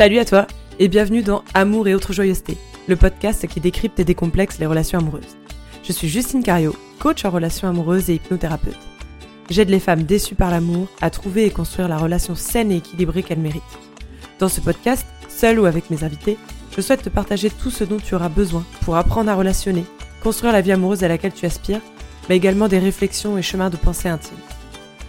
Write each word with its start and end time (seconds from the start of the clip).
Salut 0.00 0.18
à 0.18 0.24
toi 0.24 0.46
et 0.78 0.88
bienvenue 0.88 1.22
dans 1.22 1.44
Amour 1.52 1.86
et 1.86 1.94
autres 1.94 2.14
joyeusetés, 2.14 2.56
le 2.88 2.96
podcast 2.96 3.46
qui 3.46 3.60
décrypte 3.60 4.00
et 4.00 4.04
décomplexe 4.04 4.58
les 4.58 4.64
relations 4.64 4.98
amoureuses. 4.98 5.36
Je 5.82 5.92
suis 5.92 6.08
Justine 6.08 6.42
Cario, 6.42 6.74
coach 6.98 7.26
en 7.26 7.30
relations 7.30 7.68
amoureuses 7.68 8.08
et 8.08 8.14
hypnothérapeute. 8.14 8.78
J'aide 9.50 9.68
les 9.68 9.78
femmes 9.78 10.04
déçues 10.04 10.36
par 10.36 10.50
l'amour 10.50 10.88
à 11.02 11.10
trouver 11.10 11.44
et 11.44 11.50
construire 11.50 11.86
la 11.86 11.98
relation 11.98 12.34
saine 12.34 12.72
et 12.72 12.78
équilibrée 12.78 13.22
qu'elles 13.22 13.40
méritent. 13.40 13.62
Dans 14.38 14.48
ce 14.48 14.62
podcast, 14.62 15.04
seul 15.28 15.60
ou 15.60 15.66
avec 15.66 15.90
mes 15.90 16.02
invités, 16.02 16.38
je 16.74 16.80
souhaite 16.80 17.02
te 17.02 17.10
partager 17.10 17.50
tout 17.50 17.70
ce 17.70 17.84
dont 17.84 17.98
tu 17.98 18.14
auras 18.14 18.30
besoin 18.30 18.64
pour 18.86 18.96
apprendre 18.96 19.30
à 19.30 19.34
relationner, 19.34 19.84
construire 20.22 20.54
la 20.54 20.62
vie 20.62 20.72
amoureuse 20.72 21.04
à 21.04 21.08
laquelle 21.08 21.34
tu 21.34 21.44
aspires, 21.44 21.82
mais 22.30 22.38
également 22.38 22.68
des 22.68 22.78
réflexions 22.78 23.36
et 23.36 23.42
chemins 23.42 23.68
de 23.68 23.76
pensée 23.76 24.08
intimes. 24.08 24.38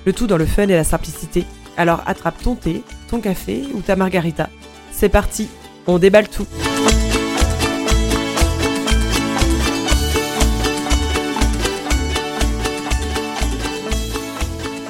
Le 0.05 0.11
tout 0.11 0.27
dans 0.27 0.35
le 0.35 0.45
fun 0.45 0.63
et 0.63 0.75
la 0.75 0.83
simplicité. 0.83 1.45
Alors 1.77 2.03
attrape 2.07 2.43
ton 2.43 2.55
thé, 2.55 2.83
ton 3.09 3.21
café 3.21 3.63
ou 3.73 3.79
ta 3.79 3.95
margarita. 3.95 4.49
C'est 5.01 5.09
parti, 5.09 5.49
on 5.87 5.97
déballe 5.97 6.29
tout. 6.29 6.45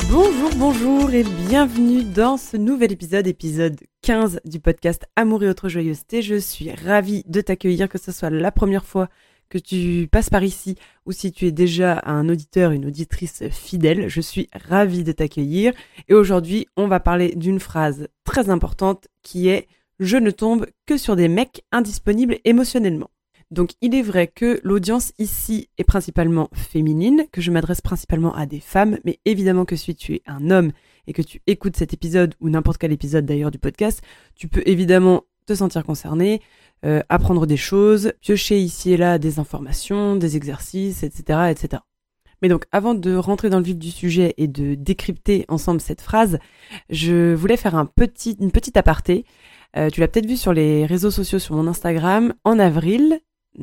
Bonjour, 0.10 0.50
bonjour 0.58 1.14
et 1.14 1.24
bienvenue 1.24 2.04
dans 2.04 2.36
ce 2.36 2.58
nouvel 2.58 2.92
épisode, 2.92 3.26
épisode 3.26 3.80
15 4.02 4.42
du 4.44 4.60
podcast 4.60 5.06
Amour 5.16 5.46
et 5.46 5.48
autres 5.48 5.70
joyeusetés. 5.70 6.22
Je 6.22 6.36
suis 6.36 6.74
ravie 6.74 7.24
de 7.28 7.40
t'accueillir, 7.40 7.88
que 7.88 7.98
ce 7.98 8.12
soit 8.12 8.30
la 8.30 8.52
première 8.52 8.84
fois 8.84 9.08
que 9.48 9.60
tu 9.60 10.10
passes 10.12 10.30
par 10.30 10.44
ici 10.44 10.76
ou 11.06 11.14
si 11.14 11.32
tu 11.32 11.48
es 11.48 11.54
déjà 11.54 12.02
un 12.06 12.28
auditeur, 12.28 12.72
une 12.72 12.88
auditrice 12.88 13.44
fidèle, 13.50 14.10
je 14.10 14.20
suis 14.20 14.50
ravie 14.68 15.06
de 15.06 15.14
t'accueillir. 15.14 15.72
Et 16.10 16.14
aujourd'hui, 16.14 16.68
on 16.76 16.90
va 16.90 17.00
parler 17.00 17.34
d'une 17.34 17.62
phrase 17.62 18.10
très 18.26 18.50
importante 18.50 19.08
qui 19.24 19.48
est 19.48 19.70
Je 20.02 20.18
ne 20.18 20.32
tombe 20.32 20.66
que 20.88 20.98
sur 20.98 21.16
des 21.16 21.28
mecs 21.28 21.64
indisponibles 21.72 22.40
émotionnellement. 22.44 23.12
Donc 23.52 23.74
il 23.82 23.94
est 23.94 24.02
vrai 24.02 24.26
que 24.26 24.60
l'audience 24.64 25.14
ici 25.20 25.70
est 25.78 25.84
principalement 25.84 26.50
féminine, 26.56 27.26
que 27.32 27.40
je 27.40 27.52
m'adresse 27.52 27.82
principalement 27.82 28.34
à 28.34 28.48
des 28.48 28.62
femmes, 28.62 28.98
mais 29.06 29.20
évidemment 29.26 29.64
que 29.64 29.76
si 29.76 29.94
tu 29.94 30.16
es 30.16 30.24
un 30.26 30.50
homme 30.50 30.72
et 31.06 31.14
que 31.14 31.22
tu 31.22 31.44
écoutes 31.46 31.78
cet 31.78 31.94
épisode 31.94 32.34
ou 32.40 32.50
n'importe 32.50 32.80
quel 32.80 32.92
épisode 32.92 33.28
d'ailleurs 33.28 33.52
du 33.52 33.60
podcast, 33.60 34.02
tu 34.36 34.48
peux 34.48 34.64
évidemment 34.66 35.26
te 35.46 35.54
sentir 35.54 35.84
concerné, 35.84 36.42
euh, 36.84 37.04
apprendre 37.10 37.46
des 37.46 37.58
choses, 37.58 38.12
piocher 38.22 38.60
ici 38.60 38.94
et 38.94 38.98
là 38.98 39.20
des 39.20 39.38
informations, 39.38 40.16
des 40.16 40.36
exercices, 40.36 41.04
etc., 41.04 41.52
etc. 41.52 41.84
Mais 42.42 42.50
donc, 42.50 42.66
avant 42.72 42.96
de 42.96 43.16
rentrer 43.16 43.52
dans 43.52 43.60
le 43.60 43.64
vif 43.64 43.78
du 43.78 43.92
sujet 43.92 44.34
et 44.38 44.48
de 44.48 44.74
décrypter 44.74 45.46
ensemble 45.48 45.80
cette 45.80 46.02
phrase, 46.02 46.40
je 46.90 47.36
voulais 47.36 47.58
faire 47.58 47.76
un 47.76 47.86
petit, 47.86 48.36
une 48.40 48.52
petite 48.52 48.78
aparté. 48.78 49.26
Euh, 49.78 49.90
tu 49.90 50.00
l'as 50.00 50.08
peut-être 50.08 50.28
vu 50.28 50.38
sur 50.38 50.54
les 50.54 50.86
réseaux 50.86 51.12
sociaux, 51.12 51.40
sur 51.40 51.56
mon 51.56 51.68
Instagram. 51.68 52.34
En 52.44 52.60
avril, 52.60 53.20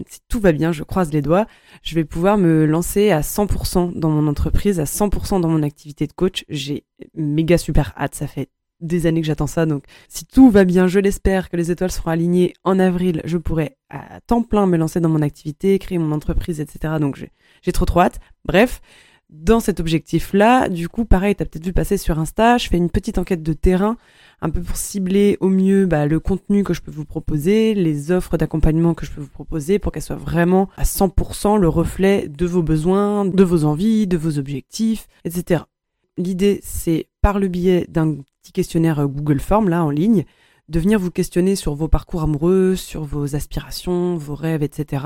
si 0.06 0.20
tout 0.28 0.40
va 0.40 0.52
bien, 0.52 0.72
je 0.72 0.82
croise 0.82 1.12
les 1.12 1.22
doigts, 1.22 1.46
je 1.82 1.94
vais 1.94 2.04
pouvoir 2.04 2.38
me 2.38 2.66
lancer 2.66 3.10
à 3.10 3.20
100% 3.20 3.98
dans 3.98 4.10
mon 4.10 4.26
entreprise, 4.26 4.80
à 4.80 4.84
100% 4.84 5.40
dans 5.40 5.48
mon 5.48 5.62
activité 5.62 6.06
de 6.06 6.12
coach. 6.12 6.44
J'ai 6.48 6.84
méga 7.14 7.58
super 7.58 7.94
hâte, 7.96 8.14
ça 8.14 8.26
fait 8.26 8.48
des 8.80 9.06
années 9.06 9.20
que 9.20 9.26
j'attends 9.26 9.48
ça, 9.48 9.66
donc 9.66 9.84
si 10.08 10.24
tout 10.24 10.50
va 10.50 10.64
bien, 10.64 10.86
je 10.86 11.00
l'espère 11.00 11.50
que 11.50 11.56
les 11.56 11.72
étoiles 11.72 11.90
seront 11.90 12.10
alignées 12.10 12.54
en 12.62 12.78
avril, 12.78 13.22
je 13.24 13.36
pourrai 13.36 13.76
à 13.90 14.20
temps 14.20 14.44
plein 14.44 14.66
me 14.66 14.76
lancer 14.76 15.00
dans 15.00 15.08
mon 15.08 15.22
activité, 15.22 15.78
créer 15.80 15.98
mon 15.98 16.12
entreprise, 16.12 16.60
etc. 16.60 16.94
Donc 17.00 17.16
j'ai 17.62 17.72
trop 17.72 17.86
trop 17.86 18.00
hâte. 18.00 18.20
Bref, 18.44 18.80
dans 19.30 19.60
cet 19.60 19.78
objectif-là, 19.78 20.68
du 20.68 20.88
coup, 20.88 21.04
pareil, 21.04 21.34
t'as 21.34 21.44
peut-être 21.44 21.64
vu 21.64 21.72
passer 21.72 21.98
sur 21.98 22.18
Insta, 22.18 22.56
je 22.56 22.68
fais 22.68 22.78
une 22.78 22.90
petite 22.90 23.18
enquête 23.18 23.42
de 23.42 23.52
terrain, 23.52 23.96
un 24.40 24.48
peu 24.48 24.62
pour 24.62 24.76
cibler 24.76 25.36
au 25.40 25.48
mieux 25.48 25.84
bah, 25.84 26.06
le 26.06 26.18
contenu 26.18 26.64
que 26.64 26.72
je 26.72 26.80
peux 26.80 26.90
vous 26.90 27.04
proposer, 27.04 27.74
les 27.74 28.10
offres 28.10 28.38
d'accompagnement 28.38 28.94
que 28.94 29.04
je 29.04 29.10
peux 29.10 29.20
vous 29.20 29.28
proposer, 29.28 29.78
pour 29.78 29.92
qu'elles 29.92 30.02
soient 30.02 30.16
vraiment 30.16 30.70
à 30.76 30.84
100% 30.84 31.58
le 31.58 31.68
reflet 31.68 32.28
de 32.28 32.46
vos 32.46 32.62
besoins, 32.62 33.26
de 33.26 33.44
vos 33.44 33.64
envies, 33.64 34.06
de 34.06 34.16
vos 34.16 34.38
objectifs, 34.38 35.08
etc. 35.24 35.64
L'idée, 36.16 36.60
c'est 36.62 37.08
par 37.20 37.38
le 37.38 37.48
biais 37.48 37.86
d'un 37.88 38.16
petit 38.42 38.52
questionnaire 38.52 39.06
Google 39.08 39.40
Form, 39.40 39.68
là, 39.68 39.84
en 39.84 39.90
ligne, 39.90 40.24
de 40.68 40.80
venir 40.80 40.98
vous 40.98 41.10
questionner 41.10 41.54
sur 41.54 41.74
vos 41.74 41.88
parcours 41.88 42.22
amoureux, 42.22 42.76
sur 42.76 43.04
vos 43.04 43.36
aspirations, 43.36 44.16
vos 44.16 44.34
rêves, 44.34 44.62
etc. 44.62 45.04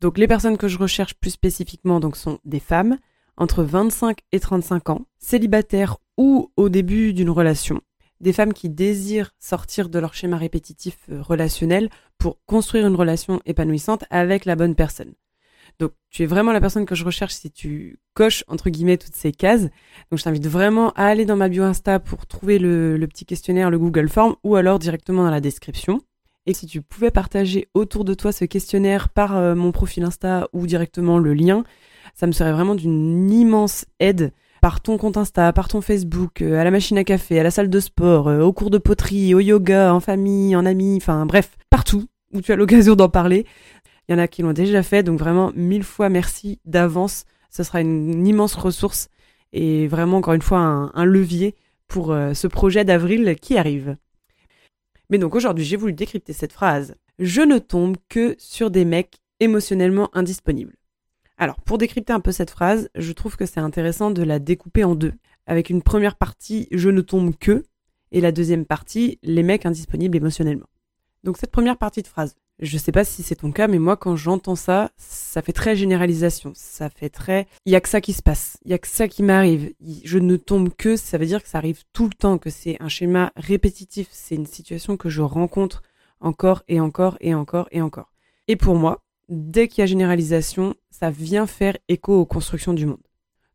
Donc 0.00 0.18
les 0.18 0.28
personnes 0.28 0.58
que 0.58 0.68
je 0.68 0.78
recherche 0.78 1.14
plus 1.14 1.30
spécifiquement 1.30 2.00
donc, 2.00 2.16
sont 2.16 2.38
des 2.44 2.60
femmes, 2.60 2.98
entre 3.36 3.62
25 3.62 4.18
et 4.32 4.40
35 4.40 4.90
ans, 4.90 5.06
célibataires 5.18 5.98
ou 6.16 6.50
au 6.56 6.68
début 6.68 7.12
d'une 7.12 7.30
relation. 7.30 7.80
Des 8.20 8.32
femmes 8.32 8.52
qui 8.52 8.70
désirent 8.70 9.32
sortir 9.38 9.88
de 9.88 9.98
leur 9.98 10.14
schéma 10.14 10.36
répétitif 10.36 10.96
euh, 11.10 11.20
relationnel 11.20 11.90
pour 12.18 12.38
construire 12.46 12.86
une 12.86 12.94
relation 12.94 13.40
épanouissante 13.44 14.04
avec 14.10 14.44
la 14.44 14.56
bonne 14.56 14.74
personne. 14.74 15.14
Donc 15.78 15.92
tu 16.10 16.22
es 16.22 16.26
vraiment 16.26 16.52
la 16.52 16.60
personne 16.60 16.86
que 16.86 16.94
je 16.94 17.04
recherche 17.04 17.34
si 17.34 17.50
tu 17.50 17.98
coches 18.14 18.44
entre 18.46 18.70
guillemets 18.70 18.96
toutes 18.96 19.16
ces 19.16 19.32
cases. 19.32 19.62
Donc 20.10 20.18
je 20.18 20.22
t'invite 20.22 20.46
vraiment 20.46 20.92
à 20.92 21.06
aller 21.06 21.24
dans 21.24 21.36
ma 21.36 21.48
bio 21.48 21.64
Insta 21.64 21.98
pour 21.98 22.26
trouver 22.26 22.58
le, 22.58 23.04
petit 23.08 23.26
questionnaire, 23.26 23.70
le 23.70 23.78
Google 23.78 24.08
Form, 24.08 24.36
ou 24.44 24.54
alors 24.54 24.78
directement 24.78 25.24
dans 25.24 25.30
la 25.30 25.40
description. 25.40 26.00
Et 26.46 26.54
si 26.54 26.66
tu 26.66 26.82
pouvais 26.82 27.10
partager 27.10 27.68
autour 27.74 28.04
de 28.04 28.14
toi 28.14 28.30
ce 28.30 28.44
questionnaire 28.44 29.08
par 29.08 29.36
euh, 29.36 29.54
mon 29.54 29.72
profil 29.72 30.04
Insta 30.04 30.48
ou 30.52 30.66
directement 30.66 31.18
le 31.18 31.34
lien, 31.34 31.64
ça 32.14 32.26
me 32.26 32.32
serait 32.32 32.52
vraiment 32.52 32.74
d'une 32.74 33.30
immense 33.30 33.86
aide 34.00 34.32
par 34.64 34.80
ton 34.80 34.96
compte 34.96 35.18
Insta, 35.18 35.52
par 35.52 35.68
ton 35.68 35.82
Facebook, 35.82 36.40
euh, 36.40 36.58
à 36.58 36.64
la 36.64 36.70
machine 36.70 36.96
à 36.96 37.04
café, 37.04 37.38
à 37.38 37.42
la 37.42 37.50
salle 37.50 37.68
de 37.68 37.80
sport, 37.80 38.28
euh, 38.28 38.40
au 38.40 38.54
cours 38.54 38.70
de 38.70 38.78
poterie, 38.78 39.34
au 39.34 39.40
yoga, 39.40 39.92
en 39.92 40.00
famille, 40.00 40.56
en 40.56 40.64
amis, 40.64 40.96
enfin 40.96 41.26
bref, 41.26 41.50
partout 41.68 42.06
où 42.32 42.40
tu 42.40 42.50
as 42.50 42.56
l'occasion 42.56 42.94
d'en 42.94 43.10
parler. 43.10 43.44
Il 44.08 44.12
y 44.12 44.14
en 44.14 44.18
a 44.18 44.26
qui 44.26 44.40
l'ont 44.40 44.54
déjà 44.54 44.82
fait, 44.82 45.02
donc 45.02 45.18
vraiment 45.18 45.52
mille 45.54 45.84
fois 45.84 46.08
merci 46.08 46.60
d'avance. 46.64 47.26
Ce 47.50 47.62
sera 47.62 47.82
une, 47.82 48.26
immense 48.26 48.54
ressource 48.54 49.08
et 49.52 49.86
vraiment 49.86 50.16
encore 50.16 50.32
une 50.32 50.40
fois 50.40 50.58
un, 50.58 51.04
levier 51.04 51.54
pour 51.86 52.12
euh, 52.12 52.32
ce 52.32 52.46
projet 52.46 52.86
d'avril 52.86 53.36
qui 53.38 53.58
arrive. 53.58 53.98
Mais 55.10 55.18
donc 55.18 55.34
aujourd'hui 55.34 55.66
j'ai 55.66 55.76
voulu 55.76 55.92
décrypter 55.92 56.32
cette 56.32 56.54
phrase. 56.54 56.94
Je 57.18 57.42
ne 57.42 57.58
tombe 57.58 57.98
que 58.08 58.34
sur 58.38 58.70
des 58.70 58.86
mecs 58.86 59.18
émotionnellement 59.40 60.08
indisponibles. 60.14 60.74
Alors, 61.36 61.60
pour 61.60 61.78
décrypter 61.78 62.12
un 62.12 62.20
peu 62.20 62.32
cette 62.32 62.50
phrase, 62.50 62.88
je 62.94 63.12
trouve 63.12 63.36
que 63.36 63.46
c'est 63.46 63.60
intéressant 63.60 64.10
de 64.10 64.22
la 64.22 64.38
découper 64.38 64.84
en 64.84 64.94
deux, 64.94 65.14
avec 65.46 65.68
une 65.68 65.82
première 65.82 66.16
partie 66.16 66.68
je 66.70 66.90
ne 66.90 67.00
tombe 67.00 67.36
que, 67.36 67.64
et 68.12 68.20
la 68.20 68.32
deuxième 68.32 68.64
partie 68.64 69.18
les 69.22 69.42
mecs 69.42 69.66
indisponibles 69.66 70.16
émotionnellement. 70.16 70.68
Donc 71.24 71.36
cette 71.38 71.50
première 71.50 71.78
partie 71.78 72.02
de 72.02 72.06
phrase, 72.06 72.36
je 72.60 72.78
sais 72.78 72.92
pas 72.92 73.04
si 73.04 73.22
c'est 73.22 73.36
ton 73.36 73.50
cas, 73.50 73.66
mais 73.66 73.78
moi 73.78 73.96
quand 73.96 74.14
j'entends 74.14 74.54
ça, 74.54 74.92
ça 74.96 75.42
fait 75.42 75.52
très 75.52 75.74
généralisation, 75.74 76.52
ça 76.54 76.88
fait 76.88 77.08
très, 77.08 77.48
il 77.66 77.72
y 77.72 77.76
a 77.76 77.80
que 77.80 77.88
ça 77.88 78.00
qui 78.00 78.12
se 78.12 78.22
passe, 78.22 78.58
il 78.64 78.70
y 78.70 78.74
a 78.74 78.78
que 78.78 78.86
ça 78.86 79.08
qui 79.08 79.22
m'arrive, 79.22 79.72
je 80.04 80.18
ne 80.18 80.36
tombe 80.36 80.72
que, 80.72 80.96
ça 80.96 81.18
veut 81.18 81.26
dire 81.26 81.42
que 81.42 81.48
ça 81.48 81.58
arrive 81.58 81.82
tout 81.92 82.04
le 82.04 82.14
temps, 82.14 82.38
que 82.38 82.50
c'est 82.50 82.76
un 82.80 82.88
schéma 82.88 83.32
répétitif, 83.36 84.06
c'est 84.12 84.36
une 84.36 84.46
situation 84.46 84.96
que 84.96 85.08
je 85.08 85.22
rencontre 85.22 85.82
encore 86.20 86.62
et 86.68 86.78
encore 86.78 87.16
et 87.20 87.34
encore 87.34 87.68
et 87.72 87.80
encore. 87.80 88.12
Et 88.46 88.56
pour 88.56 88.76
moi, 88.76 89.03
dès 89.28 89.68
qu'il 89.68 89.82
y 89.82 89.84
a 89.84 89.86
généralisation, 89.86 90.74
ça 90.90 91.10
vient 91.10 91.46
faire 91.46 91.76
écho 91.88 92.14
aux 92.18 92.26
constructions 92.26 92.74
du 92.74 92.86
monde. 92.86 93.02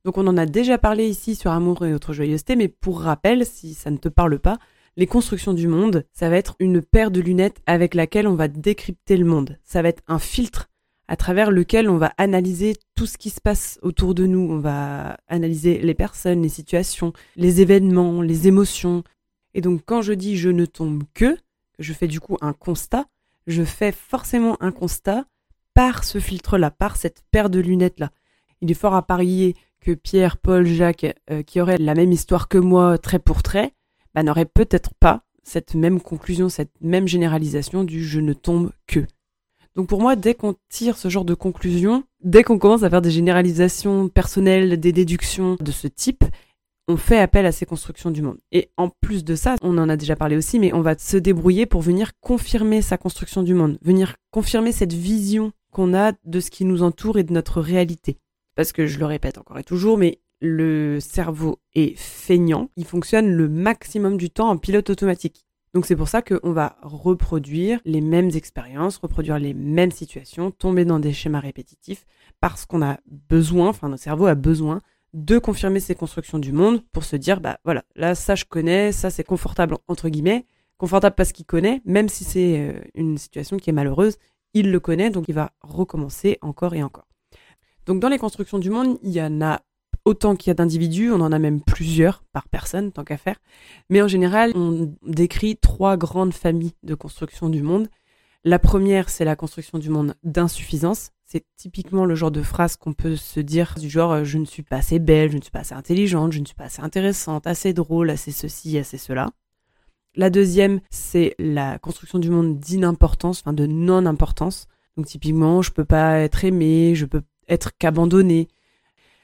Donc 0.05 0.17
on 0.17 0.27
en 0.27 0.37
a 0.37 0.45
déjà 0.45 0.77
parlé 0.77 1.07
ici 1.07 1.35
sur 1.35 1.51
Amour 1.51 1.85
et 1.85 1.93
autres 1.93 2.13
joyeuseté, 2.13 2.55
mais 2.55 2.67
pour 2.67 3.01
rappel, 3.01 3.45
si 3.45 3.73
ça 3.73 3.91
ne 3.91 3.97
te 3.97 4.09
parle 4.09 4.39
pas, 4.39 4.57
les 4.95 5.07
constructions 5.07 5.53
du 5.53 5.67
monde, 5.67 6.05
ça 6.11 6.29
va 6.29 6.37
être 6.37 6.55
une 6.59 6.81
paire 6.81 7.11
de 7.11 7.21
lunettes 7.21 7.61
avec 7.65 7.93
laquelle 7.93 8.27
on 8.27 8.35
va 8.35 8.47
décrypter 8.47 9.17
le 9.17 9.25
monde. 9.25 9.57
Ça 9.63 9.81
va 9.81 9.89
être 9.89 10.03
un 10.07 10.19
filtre 10.19 10.69
à 11.07 11.15
travers 11.15 11.51
lequel 11.51 11.89
on 11.89 11.97
va 11.97 12.13
analyser 12.17 12.75
tout 12.95 13.05
ce 13.05 13.17
qui 13.17 13.29
se 13.29 13.41
passe 13.41 13.79
autour 13.81 14.13
de 14.13 14.25
nous. 14.25 14.41
On 14.51 14.59
va 14.59 15.17
analyser 15.27 15.79
les 15.79 15.93
personnes, 15.93 16.41
les 16.41 16.49
situations, 16.49 17.13
les 17.35 17.61
événements, 17.61 18.21
les 18.21 18.47
émotions. 18.47 19.03
Et 19.53 19.61
donc 19.61 19.81
quand 19.85 20.01
je 20.01 20.13
dis 20.13 20.37
je 20.37 20.49
ne 20.49 20.65
tombe 20.65 21.03
que 21.13 21.37
je 21.79 21.93
fais 21.93 22.07
du 22.07 22.19
coup 22.19 22.37
un 22.41 22.53
constat, 22.53 23.05
je 23.47 23.63
fais 23.63 23.91
forcément 23.91 24.57
un 24.61 24.71
constat 24.71 25.25
par 25.79 26.03
ce 26.03 26.19
filtre-là, 26.19 26.71
par 26.71 26.97
cette 26.97 27.23
paire 27.31 27.49
de 27.49 27.61
lunettes-là. 27.61 28.09
Il 28.59 28.69
est 28.69 28.73
fort 28.73 28.95
à 28.95 29.01
parier 29.01 29.55
que 29.79 29.93
Pierre, 29.93 30.35
Paul, 30.35 30.65
Jacques, 30.65 31.05
euh, 31.31 31.41
qui 31.41 31.61
auraient 31.61 31.77
la 31.77 31.95
même 31.95 32.11
histoire 32.11 32.49
que 32.49 32.57
moi, 32.57 32.97
trait 32.97 33.17
pour 33.17 33.43
trait, 33.43 33.71
bah, 34.13 34.21
n'auraient 34.21 34.43
peut-être 34.43 34.93
pas 34.99 35.23
cette 35.41 35.75
même 35.75 36.01
conclusion, 36.01 36.49
cette 36.49 36.73
même 36.81 37.07
généralisation 37.07 37.85
du 37.85 38.03
je 38.03 38.19
ne 38.19 38.33
tombe 38.33 38.73
que. 38.87 39.05
Donc 39.77 39.87
pour 39.87 40.01
moi, 40.01 40.17
dès 40.17 40.35
qu'on 40.35 40.53
tire 40.67 40.97
ce 40.97 41.07
genre 41.07 41.23
de 41.23 41.33
conclusion, 41.33 42.03
dès 42.21 42.43
qu'on 42.43 42.59
commence 42.59 42.83
à 42.83 42.89
faire 42.89 43.01
des 43.01 43.09
généralisations 43.09 44.09
personnelles, 44.09 44.81
des 44.81 44.91
déductions 44.91 45.55
de 45.61 45.71
ce 45.71 45.87
type, 45.87 46.25
on 46.89 46.97
fait 46.97 47.19
appel 47.19 47.45
à 47.45 47.53
ces 47.53 47.65
constructions 47.65 48.11
du 48.11 48.21
monde. 48.21 48.39
Et 48.51 48.69
en 48.75 48.89
plus 48.89 49.23
de 49.23 49.35
ça, 49.35 49.55
on 49.61 49.77
en 49.77 49.87
a 49.87 49.95
déjà 49.95 50.17
parlé 50.17 50.35
aussi, 50.35 50.59
mais 50.59 50.73
on 50.73 50.81
va 50.81 50.97
se 50.97 51.15
débrouiller 51.15 51.65
pour 51.65 51.79
venir 51.79 52.11
confirmer 52.19 52.81
sa 52.81 52.97
construction 52.97 53.43
du 53.43 53.53
monde, 53.53 53.77
venir 53.81 54.17
confirmer 54.31 54.73
cette 54.73 54.91
vision 54.91 55.53
qu'on 55.71 55.93
a 55.93 56.13
de 56.25 56.39
ce 56.39 56.51
qui 56.51 56.65
nous 56.65 56.83
entoure 56.83 57.17
et 57.17 57.23
de 57.23 57.33
notre 57.33 57.61
réalité. 57.61 58.17
Parce 58.55 58.71
que 58.71 58.87
je 58.87 58.99
le 58.99 59.05
répète 59.05 59.37
encore 59.37 59.59
et 59.59 59.63
toujours, 59.63 59.97
mais 59.97 60.19
le 60.41 60.99
cerveau 60.99 61.59
est 61.75 61.97
feignant, 61.97 62.69
il 62.75 62.85
fonctionne 62.85 63.29
le 63.29 63.49
maximum 63.49 64.17
du 64.17 64.29
temps 64.29 64.49
en 64.49 64.57
pilote 64.57 64.89
automatique. 64.89 65.45
Donc 65.73 65.85
c'est 65.85 65.95
pour 65.95 66.07
ça 66.07 66.21
qu'on 66.21 66.51
va 66.51 66.77
reproduire 66.81 67.79
les 67.85 68.01
mêmes 68.01 68.31
expériences, 68.33 68.97
reproduire 68.97 69.37
les 69.37 69.53
mêmes 69.53 69.91
situations, 69.91 70.49
tomber 70.49 70.85
dans 70.85 70.99
des 70.99 71.13
schémas 71.13 71.41
répétitifs, 71.41 72.05
parce 72.39 72.65
qu'on 72.65 72.81
a 72.81 72.97
besoin, 73.07 73.69
enfin 73.69 73.89
notre 73.89 74.01
cerveau 74.01 74.25
a 74.25 74.35
besoin 74.35 74.81
de 75.13 75.37
confirmer 75.37 75.79
ses 75.79 75.95
constructions 75.95 76.39
du 76.39 76.53
monde 76.53 76.81
pour 76.91 77.03
se 77.03 77.15
dire, 77.15 77.39
bah 77.39 77.59
voilà, 77.65 77.83
là 77.95 78.15
ça 78.15 78.35
je 78.35 78.45
connais, 78.45 78.91
ça 78.91 79.09
c'est 79.09 79.23
confortable 79.23 79.77
entre 79.87 80.09
guillemets, 80.09 80.45
confortable 80.77 81.15
parce 81.15 81.33
qu'il 81.33 81.45
connaît, 81.45 81.81
même 81.85 82.09
si 82.09 82.23
c'est 82.23 82.59
euh, 82.59 82.81
une 82.95 83.17
situation 83.17 83.57
qui 83.57 83.69
est 83.69 83.73
malheureuse, 83.73 84.17
il 84.53 84.71
le 84.71 84.79
connaît, 84.79 85.09
donc 85.09 85.25
il 85.27 85.35
va 85.35 85.51
recommencer 85.61 86.37
encore 86.41 86.73
et 86.73 86.83
encore. 86.83 87.07
Donc 87.85 87.99
dans 87.99 88.09
les 88.09 88.19
constructions 88.19 88.59
du 88.59 88.69
monde, 88.69 88.97
il 89.03 89.11
y 89.11 89.21
en 89.21 89.41
a 89.41 89.61
autant 90.05 90.35
qu'il 90.35 90.49
y 90.49 90.51
a 90.51 90.55
d'individus, 90.55 91.11
on 91.11 91.21
en 91.21 91.31
a 91.31 91.39
même 91.39 91.61
plusieurs 91.61 92.23
par 92.31 92.47
personne, 92.47 92.91
tant 92.91 93.03
qu'à 93.03 93.17
faire. 93.17 93.39
Mais 93.89 94.01
en 94.01 94.07
général, 94.07 94.51
on 94.55 94.93
décrit 95.05 95.57
trois 95.57 95.97
grandes 95.97 96.33
familles 96.33 96.73
de 96.83 96.95
construction 96.95 97.49
du 97.49 97.61
monde. 97.61 97.87
La 98.43 98.59
première, 98.59 99.09
c'est 99.09 99.25
la 99.25 99.35
construction 99.35 99.79
du 99.79 99.89
monde 99.89 100.15
d'insuffisance. 100.23 101.11
C'est 101.25 101.45
typiquement 101.57 102.05
le 102.05 102.15
genre 102.15 102.31
de 102.31 102.41
phrase 102.41 102.75
qu'on 102.75 102.93
peut 102.93 103.15
se 103.15 103.39
dire 103.39 103.75
du 103.77 103.89
genre 103.89 104.13
euh, 104.13 104.23
je 104.23 104.39
ne 104.39 104.45
suis 104.45 104.63
pas 104.63 104.77
assez 104.77 104.97
belle, 104.97 105.29
je 105.29 105.37
ne 105.37 105.41
suis 105.41 105.51
pas 105.51 105.59
assez 105.59 105.75
intelligente, 105.75 106.31
je 106.31 106.39
ne 106.39 106.45
suis 106.45 106.55
pas 106.55 106.63
assez 106.63 106.81
intéressante, 106.81 107.45
assez 107.45 107.73
drôle, 107.73 108.09
assez 108.09 108.31
ceci, 108.31 108.77
assez 108.79 108.97
cela. 108.97 109.29
La 110.15 110.29
deuxième, 110.29 110.81
c'est 110.89 111.35
la 111.39 111.79
construction 111.79 112.19
du 112.19 112.29
monde 112.29 112.59
d'inimportance, 112.59 113.41
enfin 113.41 113.53
de 113.53 113.65
non-importance. 113.65 114.67
Donc 114.97 115.05
typiquement, 115.05 115.61
je 115.61 115.71
peux 115.71 115.85
pas 115.85 116.19
être 116.19 116.43
aimé, 116.43 116.93
je 116.95 117.05
peux 117.05 117.21
être 117.47 117.71
qu'abandonné. 117.77 118.47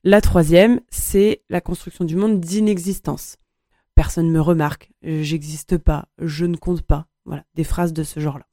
La 0.04 0.22
troisième, 0.22 0.82
c'est 0.90 1.42
la 1.50 1.62
construction 1.62 2.06
du 2.06 2.16
monde 2.16 2.40
d'inexistence. 2.40 3.38
Personne 3.96 4.28
ne 4.28 4.32
me 4.32 4.42
remarque, 4.42 4.92
j'existe 5.02 5.78
pas, 5.78 6.08
je 6.20 6.46
ne 6.46 6.58
compte 6.58 6.82
pas. 6.82 7.08
Voilà, 7.26 7.44
des 7.56 7.64
phrases 7.64 7.94
de 7.94 8.04
ce 8.04 8.20
genre-là. 8.20 8.46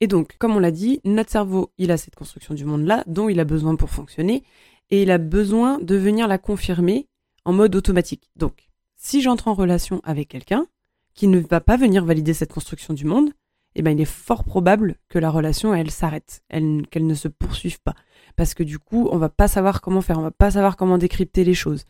Et 0.00 0.06
donc, 0.06 0.36
comme 0.38 0.56
on 0.56 0.60
l'a 0.60 0.70
dit, 0.70 1.00
notre 1.04 1.30
cerveau, 1.30 1.72
il 1.76 1.90
a 1.90 1.98
cette 1.98 2.14
construction 2.14 2.54
du 2.54 2.64
monde-là 2.64 3.04
dont 3.06 3.28
il 3.28 3.38
a 3.40 3.44
besoin 3.44 3.76
pour 3.76 3.90
fonctionner 3.90 4.42
et 4.88 5.02
il 5.02 5.10
a 5.10 5.18
besoin 5.18 5.78
de 5.78 5.96
venir 5.96 6.26
la 6.26 6.38
confirmer 6.38 7.06
en 7.44 7.52
mode 7.52 7.76
automatique. 7.76 8.30
Donc, 8.36 8.70
si 8.96 9.20
j'entre 9.20 9.48
en 9.48 9.54
relation 9.54 10.00
avec 10.04 10.28
quelqu'un 10.28 10.66
qui 11.14 11.28
ne 11.28 11.40
va 11.40 11.60
pas 11.60 11.76
venir 11.76 12.04
valider 12.04 12.34
cette 12.34 12.52
construction 12.52 12.94
du 12.94 13.04
monde, 13.04 13.30
eh 13.74 13.82
ben, 13.82 13.92
il 13.92 14.00
est 14.00 14.04
fort 14.04 14.44
probable 14.44 14.96
que 15.08 15.18
la 15.18 15.30
relation, 15.30 15.74
elle 15.74 15.90
s'arrête, 15.90 16.42
qu'elle 16.50 17.06
ne 17.06 17.14
se 17.14 17.28
poursuive 17.28 17.80
pas. 17.80 17.94
Parce 18.36 18.54
que 18.54 18.62
du 18.62 18.78
coup, 18.78 19.08
on 19.12 19.18
va 19.18 19.28
pas 19.28 19.48
savoir 19.48 19.80
comment 19.80 20.00
faire, 20.00 20.18
on 20.18 20.22
va 20.22 20.30
pas 20.30 20.52
savoir 20.52 20.76
comment 20.76 20.98
décrypter 20.98 21.44
les 21.44 21.54
choses. 21.54 21.84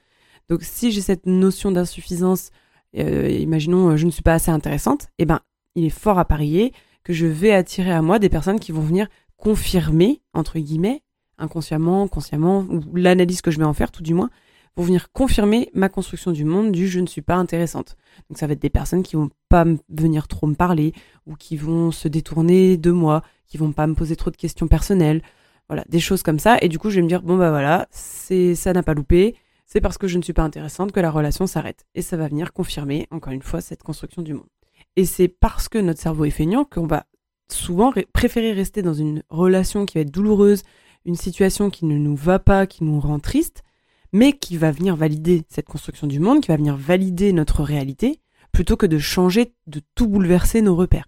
Donc, 0.48 0.62
si 0.62 0.90
j'ai 0.90 1.00
cette 1.00 1.26
notion 1.26 1.70
d'insuffisance, 1.70 2.50
euh, 2.98 3.28
imaginons, 3.30 3.96
je 3.96 4.04
ne 4.04 4.10
suis 4.10 4.22
pas 4.22 4.34
assez 4.34 4.50
intéressante, 4.50 5.08
eh 5.18 5.24
ben, 5.24 5.40
il 5.74 5.84
est 5.84 5.90
fort 5.90 6.18
à 6.18 6.24
parier 6.24 6.72
que 7.04 7.12
je 7.12 7.26
vais 7.26 7.52
attirer 7.52 7.92
à 7.92 8.02
moi 8.02 8.18
des 8.18 8.28
personnes 8.28 8.60
qui 8.60 8.72
vont 8.72 8.82
venir 8.82 9.08
confirmer, 9.36 10.20
entre 10.34 10.58
guillemets, 10.58 11.02
inconsciemment, 11.38 12.08
consciemment, 12.08 12.66
ou 12.68 12.82
l'analyse 12.94 13.40
que 13.40 13.50
je 13.50 13.58
vais 13.58 13.64
en 13.64 13.72
faire, 13.72 13.90
tout 13.90 14.02
du 14.02 14.12
moins, 14.12 14.28
vont 14.76 14.84
venir 14.84 15.12
confirmer 15.12 15.70
ma 15.74 15.88
construction 15.88 16.32
du 16.32 16.44
monde 16.44 16.72
du 16.72 16.88
je 16.88 17.00
ne 17.00 17.06
suis 17.06 17.22
pas 17.22 17.36
intéressante. 17.36 17.96
Donc 18.28 18.38
ça 18.38 18.46
va 18.46 18.52
être 18.54 18.62
des 18.62 18.70
personnes 18.70 19.02
qui 19.02 19.16
vont 19.16 19.30
pas 19.48 19.64
venir 19.88 20.28
trop 20.28 20.46
me 20.46 20.54
parler 20.54 20.92
ou 21.26 21.34
qui 21.34 21.56
vont 21.56 21.90
se 21.90 22.08
détourner 22.08 22.76
de 22.76 22.90
moi, 22.90 23.22
qui 23.46 23.58
vont 23.58 23.72
pas 23.72 23.86
me 23.86 23.94
poser 23.94 24.16
trop 24.16 24.30
de 24.30 24.36
questions 24.36 24.68
personnelles. 24.68 25.22
Voilà, 25.68 25.84
des 25.88 26.00
choses 26.00 26.22
comme 26.22 26.38
ça 26.38 26.58
et 26.60 26.68
du 26.68 26.78
coup, 26.78 26.90
je 26.90 26.96
vais 26.96 27.02
me 27.02 27.08
dire 27.08 27.22
bon 27.22 27.36
bah 27.36 27.50
voilà, 27.50 27.86
c'est 27.90 28.54
ça 28.54 28.72
n'a 28.72 28.82
pas 28.82 28.94
loupé, 28.94 29.36
c'est 29.66 29.80
parce 29.80 29.98
que 29.98 30.08
je 30.08 30.18
ne 30.18 30.22
suis 30.22 30.32
pas 30.32 30.42
intéressante 30.42 30.90
que 30.90 31.00
la 31.00 31.10
relation 31.10 31.46
s'arrête 31.46 31.86
et 31.94 32.02
ça 32.02 32.16
va 32.16 32.26
venir 32.26 32.52
confirmer 32.52 33.06
encore 33.10 33.32
une 33.32 33.42
fois 33.42 33.60
cette 33.60 33.82
construction 33.82 34.22
du 34.22 34.34
monde. 34.34 34.48
Et 34.96 35.04
c'est 35.04 35.28
parce 35.28 35.68
que 35.68 35.78
notre 35.78 36.00
cerveau 36.00 36.24
est 36.24 36.30
feignant 36.30 36.64
qu'on 36.64 36.86
va 36.86 37.06
souvent 37.52 37.92
préférer 38.12 38.52
rester 38.52 38.82
dans 38.82 38.94
une 38.94 39.22
relation 39.28 39.86
qui 39.86 39.98
va 39.98 40.02
être 40.02 40.10
douloureuse, 40.10 40.62
une 41.04 41.16
situation 41.16 41.70
qui 41.70 41.84
ne 41.84 41.96
nous 41.96 42.16
va 42.16 42.38
pas, 42.38 42.66
qui 42.66 42.84
nous 42.84 43.00
rend 43.00 43.18
triste, 43.18 43.62
mais 44.12 44.32
qui 44.32 44.56
va 44.56 44.70
venir 44.70 44.96
valider 44.96 45.44
cette 45.48 45.66
construction 45.66 46.06
du 46.06 46.20
monde, 46.20 46.40
qui 46.40 46.48
va 46.48 46.56
venir 46.56 46.76
valider 46.76 47.32
notre 47.32 47.62
réalité, 47.62 48.20
plutôt 48.52 48.76
que 48.76 48.86
de 48.86 48.98
changer, 48.98 49.54
de 49.66 49.80
tout 49.94 50.08
bouleverser 50.08 50.62
nos 50.62 50.76
repères. 50.76 51.06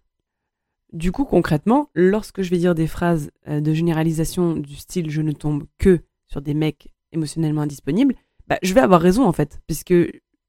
Du 0.92 1.10
coup, 1.10 1.24
concrètement, 1.24 1.88
lorsque 1.94 2.42
je 2.42 2.50
vais 2.50 2.58
dire 2.58 2.74
des 2.74 2.86
phrases 2.86 3.30
euh, 3.48 3.60
de 3.60 3.72
généralisation 3.72 4.54
du 4.54 4.76
style 4.76 5.10
je 5.10 5.22
ne 5.22 5.32
tombe 5.32 5.64
que 5.78 6.00
sur 6.26 6.42
des 6.42 6.54
mecs 6.54 6.92
émotionnellement 7.12 7.62
indisponibles, 7.62 8.14
bah, 8.46 8.58
je 8.62 8.74
vais 8.74 8.80
avoir 8.80 9.00
raison 9.00 9.24
en 9.24 9.32
fait, 9.32 9.60
puisque 9.66 9.94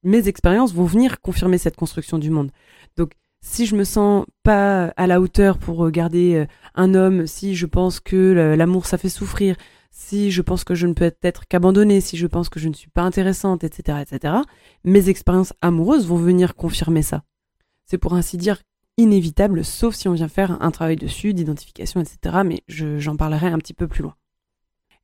mes 0.04 0.28
expériences 0.28 0.74
vont 0.74 0.86
venir 0.86 1.22
confirmer 1.22 1.58
cette 1.58 1.78
construction 1.78 2.20
du 2.20 2.30
monde. 2.30 2.52
Donc, 2.98 3.14
si 3.40 3.66
je 3.66 3.76
me 3.76 3.84
sens 3.84 4.26
pas 4.44 4.88
à 4.98 5.08
la 5.08 5.22
hauteur 5.22 5.58
pour 5.58 5.78
regarder 5.78 6.36
euh, 6.36 6.46
un 6.76 6.94
homme, 6.94 7.26
si 7.26 7.56
je 7.56 7.66
pense 7.66 8.00
que 8.00 8.56
l'amour 8.58 8.86
ça 8.86 8.98
fait 8.98 9.10
souffrir, 9.10 9.56
si 9.96 10.32
je 10.32 10.42
pense 10.42 10.64
que 10.64 10.74
je 10.74 10.88
ne 10.88 10.94
peux 10.94 11.12
être 11.22 11.48
qu'abandonnée, 11.48 12.02
si 12.02 12.18
je 12.18 12.26
pense 12.26 12.50
que 12.50 12.60
je 12.60 12.68
ne 12.68 12.74
suis 12.74 12.90
pas 12.90 13.04
intéressante, 13.04 13.64
etc., 13.64 14.00
etc., 14.02 14.34
mes 14.84 15.08
expériences 15.08 15.54
amoureuses 15.62 16.08
vont 16.08 16.18
venir 16.18 16.56
confirmer 16.56 17.04
ça. 17.04 17.24
C'est 17.86 18.00
pour 18.00 18.16
ainsi 18.16 18.38
dire 18.38 18.62
inévitable, 18.98 19.64
sauf 19.64 19.94
si 19.94 20.08
on 20.08 20.14
vient 20.14 20.28
faire 20.28 20.62
un 20.62 20.72
travail 20.72 20.96
dessus, 20.96 21.36
d'identification, 21.36 22.02
etc., 22.02 22.38
mais 22.44 22.64
j'en 22.68 23.16
parlerai 23.16 23.48
un 23.48 23.60
petit 23.60 23.76
peu 23.76 23.88
plus 23.88 24.02
loin. 24.02 24.16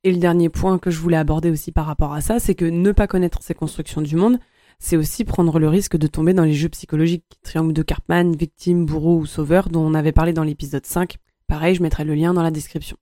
Et 0.04 0.12
le 0.12 0.18
dernier 0.18 0.50
point 0.50 0.80
que 0.80 0.90
je 0.90 1.00
voulais 1.00 1.18
aborder 1.18 1.52
aussi 1.52 1.72
par 1.72 1.86
rapport 1.86 2.14
à 2.14 2.22
ça, 2.22 2.40
c'est 2.40 2.56
que 2.56 2.66
ne 2.66 2.92
pas 2.92 3.06
connaître 3.06 3.44
ces 3.44 3.54
constructions 3.54 4.02
du 4.02 4.16
monde, 4.16 4.40
c'est 4.80 4.98
aussi 4.98 5.24
prendre 5.24 5.60
le 5.60 5.68
risque 5.68 5.98
de 5.98 6.08
tomber 6.08 6.34
dans 6.34 6.46
les 6.46 6.54
jeux 6.54 6.70
psychologiques, 6.70 7.26
triangle 7.44 7.74
de 7.74 7.84
Cartman, 7.84 8.36
victime, 8.36 8.86
bourreau 8.88 9.18
ou 9.20 9.26
sauveur, 9.28 9.70
dont 9.70 9.86
on 9.86 9.94
avait 9.94 10.14
parlé 10.14 10.34
dans 10.34 10.44
l'épisode 10.44 10.86
5. 10.86 11.18
Pareil, 11.48 11.76
je 11.76 11.84
mettrai 11.84 12.06
le 12.06 12.16
lien 12.16 12.34
dans 12.34 12.44
la 12.44 12.52
description. 12.52 12.98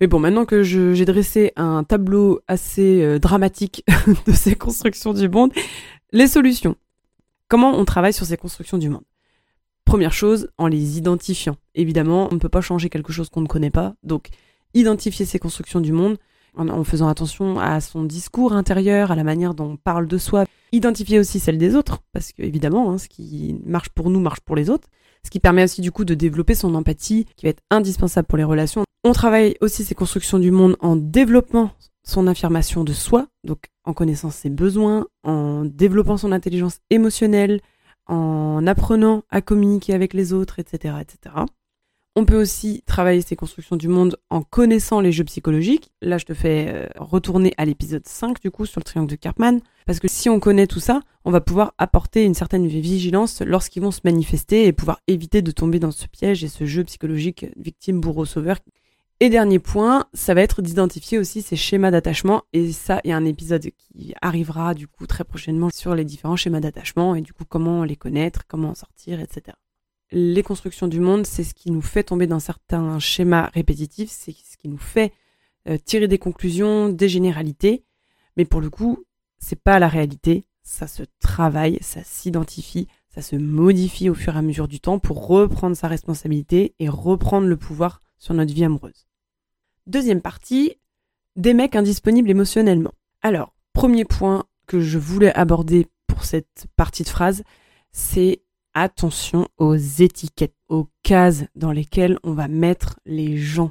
Mais 0.00 0.06
bon, 0.06 0.18
maintenant 0.18 0.44
que 0.44 0.62
j'ai 0.62 1.04
dressé 1.04 1.52
un 1.56 1.84
tableau 1.84 2.40
assez 2.48 3.02
euh, 3.02 3.18
dramatique 3.18 3.84
de 4.26 4.32
ces 4.32 4.54
constructions 4.54 5.14
du 5.14 5.28
monde, 5.28 5.52
les 6.12 6.26
solutions. 6.26 6.76
Comment 7.48 7.78
on 7.78 7.84
travaille 7.84 8.12
sur 8.12 8.26
ces 8.26 8.36
constructions 8.36 8.78
du 8.78 8.88
monde? 8.88 9.04
Première 9.84 10.12
chose, 10.12 10.48
en 10.58 10.66
les 10.66 10.98
identifiant. 10.98 11.56
Évidemment, 11.74 12.28
on 12.30 12.34
ne 12.34 12.40
peut 12.40 12.48
pas 12.48 12.60
changer 12.60 12.90
quelque 12.90 13.12
chose 13.12 13.30
qu'on 13.30 13.40
ne 13.40 13.46
connaît 13.46 13.70
pas, 13.70 13.94
donc 14.02 14.28
identifier 14.74 15.24
ces 15.24 15.38
constructions 15.38 15.80
du 15.80 15.92
monde 15.92 16.18
en, 16.56 16.84
faisant 16.84 17.08
attention 17.08 17.58
à 17.58 17.80
son 17.80 18.04
discours 18.04 18.52
intérieur, 18.52 19.10
à 19.10 19.16
la 19.16 19.24
manière 19.24 19.54
dont 19.54 19.72
on 19.72 19.76
parle 19.76 20.06
de 20.06 20.18
soi. 20.18 20.44
Identifier 20.72 21.18
aussi 21.18 21.38
celle 21.38 21.58
des 21.58 21.76
autres, 21.76 22.00
parce 22.12 22.32
que 22.32 22.42
évidemment, 22.42 22.90
hein, 22.90 22.98
ce 22.98 23.08
qui 23.08 23.56
marche 23.64 23.90
pour 23.90 24.10
nous 24.10 24.20
marche 24.20 24.40
pour 24.40 24.56
les 24.56 24.70
autres. 24.70 24.88
Ce 25.22 25.30
qui 25.30 25.40
permet 25.40 25.64
aussi 25.64 25.80
du 25.80 25.92
coup 25.92 26.04
de 26.04 26.14
développer 26.14 26.54
son 26.54 26.74
empathie, 26.74 27.26
qui 27.36 27.46
va 27.46 27.50
être 27.50 27.62
indispensable 27.70 28.26
pour 28.26 28.38
les 28.38 28.44
relations. 28.44 28.85
On 29.08 29.12
travaille 29.12 29.54
aussi 29.60 29.84
ses 29.84 29.94
constructions 29.94 30.40
du 30.40 30.50
monde 30.50 30.76
en 30.80 30.96
développant 30.96 31.70
son 32.02 32.26
affirmation 32.26 32.82
de 32.82 32.92
soi, 32.92 33.28
donc 33.44 33.66
en 33.84 33.92
connaissant 33.92 34.30
ses 34.30 34.50
besoins, 34.50 35.06
en 35.22 35.64
développant 35.64 36.16
son 36.16 36.32
intelligence 36.32 36.80
émotionnelle, 36.90 37.60
en 38.08 38.66
apprenant 38.66 39.22
à 39.30 39.42
communiquer 39.42 39.94
avec 39.94 40.12
les 40.12 40.32
autres, 40.32 40.58
etc., 40.58 40.96
etc. 41.00 41.36
On 42.16 42.24
peut 42.24 42.34
aussi 42.34 42.82
travailler 42.84 43.22
ses 43.22 43.36
constructions 43.36 43.76
du 43.76 43.86
monde 43.86 44.16
en 44.28 44.42
connaissant 44.42 44.98
les 44.98 45.12
jeux 45.12 45.22
psychologiques. 45.22 45.92
Là, 46.02 46.18
je 46.18 46.24
te 46.24 46.34
fais 46.34 46.66
euh, 46.68 46.86
retourner 46.96 47.54
à 47.58 47.64
l'épisode 47.64 48.08
5 48.08 48.40
du 48.40 48.50
coup 48.50 48.66
sur 48.66 48.80
le 48.80 48.84
triangle 48.84 49.10
de 49.10 49.14
Karpman. 49.14 49.60
Parce 49.86 50.00
que 50.00 50.08
si 50.08 50.28
on 50.28 50.40
connaît 50.40 50.66
tout 50.66 50.80
ça, 50.80 51.00
on 51.24 51.30
va 51.30 51.40
pouvoir 51.40 51.74
apporter 51.78 52.24
une 52.24 52.34
certaine 52.34 52.66
vigilance 52.66 53.40
lorsqu'ils 53.40 53.82
vont 53.82 53.92
se 53.92 54.00
manifester 54.02 54.66
et 54.66 54.72
pouvoir 54.72 54.98
éviter 55.06 55.42
de 55.42 55.52
tomber 55.52 55.78
dans 55.78 55.92
ce 55.92 56.08
piège 56.08 56.42
et 56.42 56.48
ce 56.48 56.64
jeu 56.64 56.82
psychologique 56.82 57.46
victime, 57.56 58.00
bourreau, 58.00 58.24
sauveur 58.24 58.56
et 59.18 59.30
dernier 59.30 59.58
point, 59.58 60.06
ça 60.12 60.34
va 60.34 60.42
être 60.42 60.60
d'identifier 60.60 61.18
aussi 61.18 61.40
ces 61.40 61.56
schémas 61.56 61.90
d'attachement. 61.90 62.42
Et 62.52 62.70
ça, 62.72 63.00
il 63.02 63.10
y 63.10 63.12
a 63.12 63.16
un 63.16 63.24
épisode 63.24 63.62
qui 63.62 64.14
arrivera 64.20 64.74
du 64.74 64.88
coup 64.88 65.06
très 65.06 65.24
prochainement 65.24 65.70
sur 65.70 65.94
les 65.94 66.04
différents 66.04 66.36
schémas 66.36 66.60
d'attachement 66.60 67.14
et 67.14 67.22
du 67.22 67.32
coup 67.32 67.44
comment 67.48 67.84
les 67.84 67.96
connaître, 67.96 68.46
comment 68.46 68.70
en 68.70 68.74
sortir, 68.74 69.20
etc. 69.20 69.56
Les 70.12 70.42
constructions 70.42 70.86
du 70.86 71.00
monde, 71.00 71.26
c'est 71.26 71.44
ce 71.44 71.54
qui 71.54 71.70
nous 71.70 71.80
fait 71.80 72.04
tomber 72.04 72.26
dans 72.26 72.40
certains 72.40 72.98
schémas 72.98 73.50
répétitifs, 73.54 74.10
c'est 74.10 74.32
ce 74.32 74.58
qui 74.58 74.68
nous 74.68 74.78
fait 74.78 75.12
euh, 75.66 75.78
tirer 75.78 76.08
des 76.08 76.18
conclusions, 76.18 76.90
des 76.90 77.08
généralités. 77.08 77.84
Mais 78.36 78.44
pour 78.44 78.60
le 78.60 78.68
coup, 78.68 79.04
c'est 79.38 79.60
pas 79.60 79.78
la 79.78 79.88
réalité. 79.88 80.44
Ça 80.62 80.86
se 80.86 81.04
travaille, 81.20 81.78
ça 81.80 82.02
s'identifie, 82.04 82.86
ça 83.08 83.22
se 83.22 83.34
modifie 83.36 84.10
au 84.10 84.14
fur 84.14 84.34
et 84.34 84.38
à 84.38 84.42
mesure 84.42 84.68
du 84.68 84.78
temps 84.78 84.98
pour 84.98 85.26
reprendre 85.26 85.74
sa 85.74 85.88
responsabilité 85.88 86.74
et 86.78 86.88
reprendre 86.90 87.46
le 87.46 87.56
pouvoir 87.56 88.02
sur 88.18 88.34
notre 88.34 88.52
vie 88.52 88.64
amoureuse. 88.64 89.06
Deuxième 89.86 90.20
partie, 90.20 90.76
des 91.36 91.54
mecs 91.54 91.76
indisponibles 91.76 92.30
émotionnellement. 92.30 92.92
Alors, 93.22 93.54
premier 93.72 94.04
point 94.04 94.44
que 94.66 94.80
je 94.80 94.98
voulais 94.98 95.32
aborder 95.34 95.86
pour 96.06 96.24
cette 96.24 96.66
partie 96.76 97.02
de 97.02 97.08
phrase, 97.08 97.44
c'est 97.92 98.42
attention 98.74 99.48
aux 99.58 99.74
étiquettes, 99.74 100.54
aux 100.68 100.88
cases 101.02 101.44
dans 101.54 101.72
lesquelles 101.72 102.18
on 102.24 102.32
va 102.32 102.48
mettre 102.48 102.98
les 103.06 103.38
gens. 103.38 103.70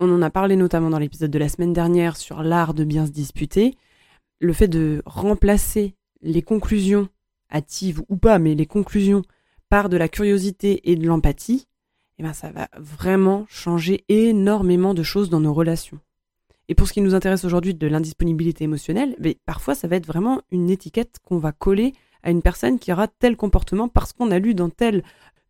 On 0.00 0.12
en 0.12 0.22
a 0.22 0.30
parlé 0.30 0.56
notamment 0.56 0.90
dans 0.90 0.98
l'épisode 0.98 1.30
de 1.30 1.38
la 1.38 1.48
semaine 1.48 1.72
dernière 1.72 2.16
sur 2.16 2.42
l'art 2.42 2.74
de 2.74 2.84
bien 2.84 3.06
se 3.06 3.12
disputer. 3.12 3.76
Le 4.40 4.52
fait 4.52 4.66
de 4.66 5.02
remplacer 5.06 5.94
les 6.20 6.42
conclusions 6.42 7.08
hâtives 7.52 8.02
ou 8.08 8.16
pas, 8.16 8.38
mais 8.38 8.54
les 8.54 8.66
conclusions 8.66 9.22
part 9.68 9.88
de 9.88 9.96
la 9.96 10.08
curiosité 10.08 10.90
et 10.90 10.96
de 10.96 11.06
l'empathie, 11.06 11.66
eh 12.18 12.22
ben 12.22 12.32
ça 12.32 12.50
va 12.50 12.68
vraiment 12.78 13.46
changer 13.48 14.04
énormément 14.08 14.94
de 14.94 15.02
choses 15.02 15.30
dans 15.30 15.40
nos 15.40 15.54
relations. 15.54 15.98
Et 16.68 16.74
pour 16.74 16.88
ce 16.88 16.92
qui 16.92 17.00
nous 17.00 17.14
intéresse 17.14 17.44
aujourd'hui 17.44 17.74
de 17.74 17.86
l'indisponibilité 17.86 18.64
émotionnelle, 18.64 19.16
mais 19.18 19.36
parfois 19.44 19.74
ça 19.74 19.88
va 19.88 19.96
être 19.96 20.06
vraiment 20.06 20.40
une 20.50 20.70
étiquette 20.70 21.18
qu'on 21.22 21.38
va 21.38 21.52
coller 21.52 21.92
à 22.22 22.30
une 22.30 22.42
personne 22.42 22.78
qui 22.78 22.92
aura 22.92 23.06
tel 23.08 23.36
comportement 23.36 23.88
parce 23.88 24.12
qu'on 24.12 24.30
a 24.30 24.38
lu 24.38 24.54
dans 24.54 24.70
telle 24.70 25.02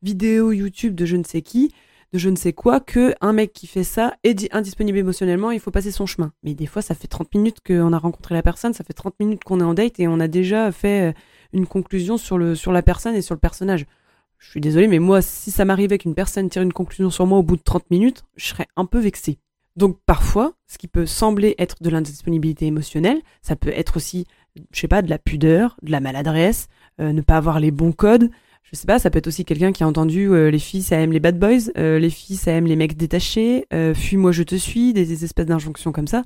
vidéo 0.02 0.52
YouTube 0.52 0.94
de 0.94 1.06
je 1.06 1.16
ne 1.16 1.22
sais 1.22 1.40
qui, 1.40 1.72
de 2.12 2.18
je 2.18 2.28
ne 2.28 2.36
sais 2.36 2.52
quoi, 2.52 2.80
que 2.80 3.14
un 3.20 3.32
mec 3.32 3.52
qui 3.52 3.66
fait 3.66 3.84
ça 3.84 4.14
est 4.22 4.52
indisponible 4.54 4.98
émotionnellement, 4.98 5.50
il 5.50 5.60
faut 5.60 5.70
passer 5.70 5.92
son 5.92 6.06
chemin. 6.06 6.32
Mais 6.42 6.54
des 6.54 6.66
fois, 6.66 6.82
ça 6.82 6.94
fait 6.94 7.08
30 7.08 7.34
minutes 7.34 7.58
qu'on 7.64 7.92
a 7.92 7.98
rencontré 7.98 8.34
la 8.34 8.42
personne, 8.42 8.74
ça 8.74 8.84
fait 8.84 8.92
30 8.92 9.14
minutes 9.20 9.44
qu'on 9.44 9.60
est 9.60 9.64
en 9.64 9.74
date 9.74 9.98
et 10.00 10.08
on 10.08 10.20
a 10.20 10.28
déjà 10.28 10.70
fait 10.72 11.10
euh, 11.10 11.12
une 11.52 11.66
conclusion 11.66 12.16
sur, 12.16 12.38
le, 12.38 12.54
sur 12.54 12.72
la 12.72 12.82
personne 12.82 13.14
et 13.14 13.22
sur 13.22 13.34
le 13.34 13.40
personnage. 13.40 13.86
Je 14.44 14.50
suis 14.50 14.60
désolée, 14.60 14.88
mais 14.88 14.98
moi, 14.98 15.22
si 15.22 15.50
ça 15.50 15.64
m'arrivait 15.64 15.98
qu'une 15.98 16.14
personne 16.14 16.48
tire 16.48 16.62
une 16.62 16.72
conclusion 16.72 17.10
sur 17.10 17.26
moi 17.26 17.38
au 17.38 17.42
bout 17.42 17.56
de 17.56 17.62
30 17.62 17.90
minutes, 17.90 18.24
je 18.36 18.46
serais 18.46 18.66
un 18.76 18.84
peu 18.84 19.00
vexée. 19.00 19.38
Donc 19.74 19.98
parfois, 20.06 20.52
ce 20.68 20.78
qui 20.78 20.86
peut 20.86 21.06
sembler 21.06 21.54
être 21.58 21.82
de 21.82 21.90
l'indisponibilité 21.90 22.66
émotionnelle, 22.66 23.20
ça 23.42 23.56
peut 23.56 23.72
être 23.74 23.96
aussi, 23.96 24.26
je 24.70 24.78
sais 24.78 24.86
pas, 24.86 25.02
de 25.02 25.10
la 25.10 25.18
pudeur, 25.18 25.76
de 25.82 25.90
la 25.90 26.00
maladresse, 26.00 26.68
euh, 27.00 27.12
ne 27.12 27.22
pas 27.22 27.36
avoir 27.36 27.58
les 27.58 27.70
bons 27.70 27.92
codes. 27.92 28.30
Je 28.62 28.76
sais 28.76 28.86
pas, 28.86 28.98
ça 28.98 29.10
peut 29.10 29.18
être 29.18 29.26
aussi 29.26 29.44
quelqu'un 29.44 29.72
qui 29.72 29.82
a 29.82 29.88
entendu 29.88 30.28
euh, 30.28 30.50
les 30.50 30.58
filles 30.58 30.82
ça 30.82 30.96
aime 30.96 31.12
les 31.12 31.20
bad 31.20 31.38
boys, 31.38 31.70
euh, 31.76 31.98
les 31.98 32.10
filles 32.10 32.36
ça 32.36 32.52
aime 32.52 32.66
les 32.66 32.76
mecs 32.76 32.96
détachés, 32.96 33.66
fuis-moi 33.94 34.30
je 34.30 34.42
te 34.42 34.54
suis, 34.54 34.92
des, 34.92 35.06
des 35.06 35.24
espèces 35.24 35.46
d'injonctions 35.46 35.90
comme 35.90 36.06
ça. 36.06 36.22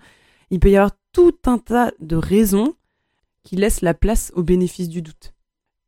Il 0.51 0.59
peut 0.59 0.71
y 0.71 0.77
avoir 0.77 0.91
tout 1.13 1.37
un 1.47 1.59
tas 1.59 1.93
de 2.01 2.17
raisons 2.17 2.75
qui 3.45 3.57
laissent 3.57 3.81
la 3.81 3.95
place 3.95 4.33
au 4.35 4.43
bénéfice 4.43 4.89
du 4.89 5.03
doute. 5.03 5.33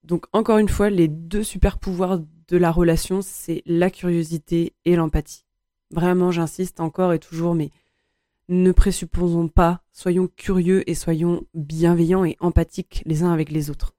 Donc 0.05 0.27
encore 0.33 0.59
une 0.59 0.69
fois, 0.69 0.91
les 0.91 1.09
deux 1.09 1.43
super 1.43 1.79
pouvoirs 1.79 2.21
de 2.49 2.57
la 2.57 2.73
relation, 2.73 3.21
c'est 3.23 3.63
la 3.67 3.91
curiosité 3.91 4.75
et 4.85 4.97
l'empathie. 4.97 5.45
Vraiment, 5.91 6.31
j'insiste 6.31 6.81
encore 6.81 7.13
et 7.13 7.19
toujours, 7.19 7.55
mais 7.55 7.71
ne 8.49 8.73
présupposons 8.73 9.49
pas, 9.49 9.83
soyons 9.93 10.29
curieux 10.29 10.89
et 10.91 10.95
soyons 10.95 11.47
bienveillants 11.55 12.25
et 12.25 12.37
empathiques 12.41 13.03
les 13.07 13.23
uns 13.23 13.33
avec 13.33 13.51
les 13.51 13.71
autres. 13.71 13.95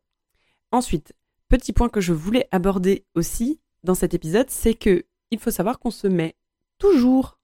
Ensuite, 0.72 1.14
petit 1.48 1.72
point 1.74 1.90
que 1.90 2.02
je 2.02 2.14
voulais 2.14 2.48
aborder 2.52 3.06
aussi 3.16 3.60
dans 3.84 3.96
cet 3.96 4.14
épisode, 4.14 4.50
c'est 4.50 4.74
que 4.74 5.06
il 5.32 5.40
faut 5.40 5.52
savoir 5.52 5.80
qu'on 5.80 5.92
se 5.92 6.08
met 6.08 6.36
toujours, 6.78 7.40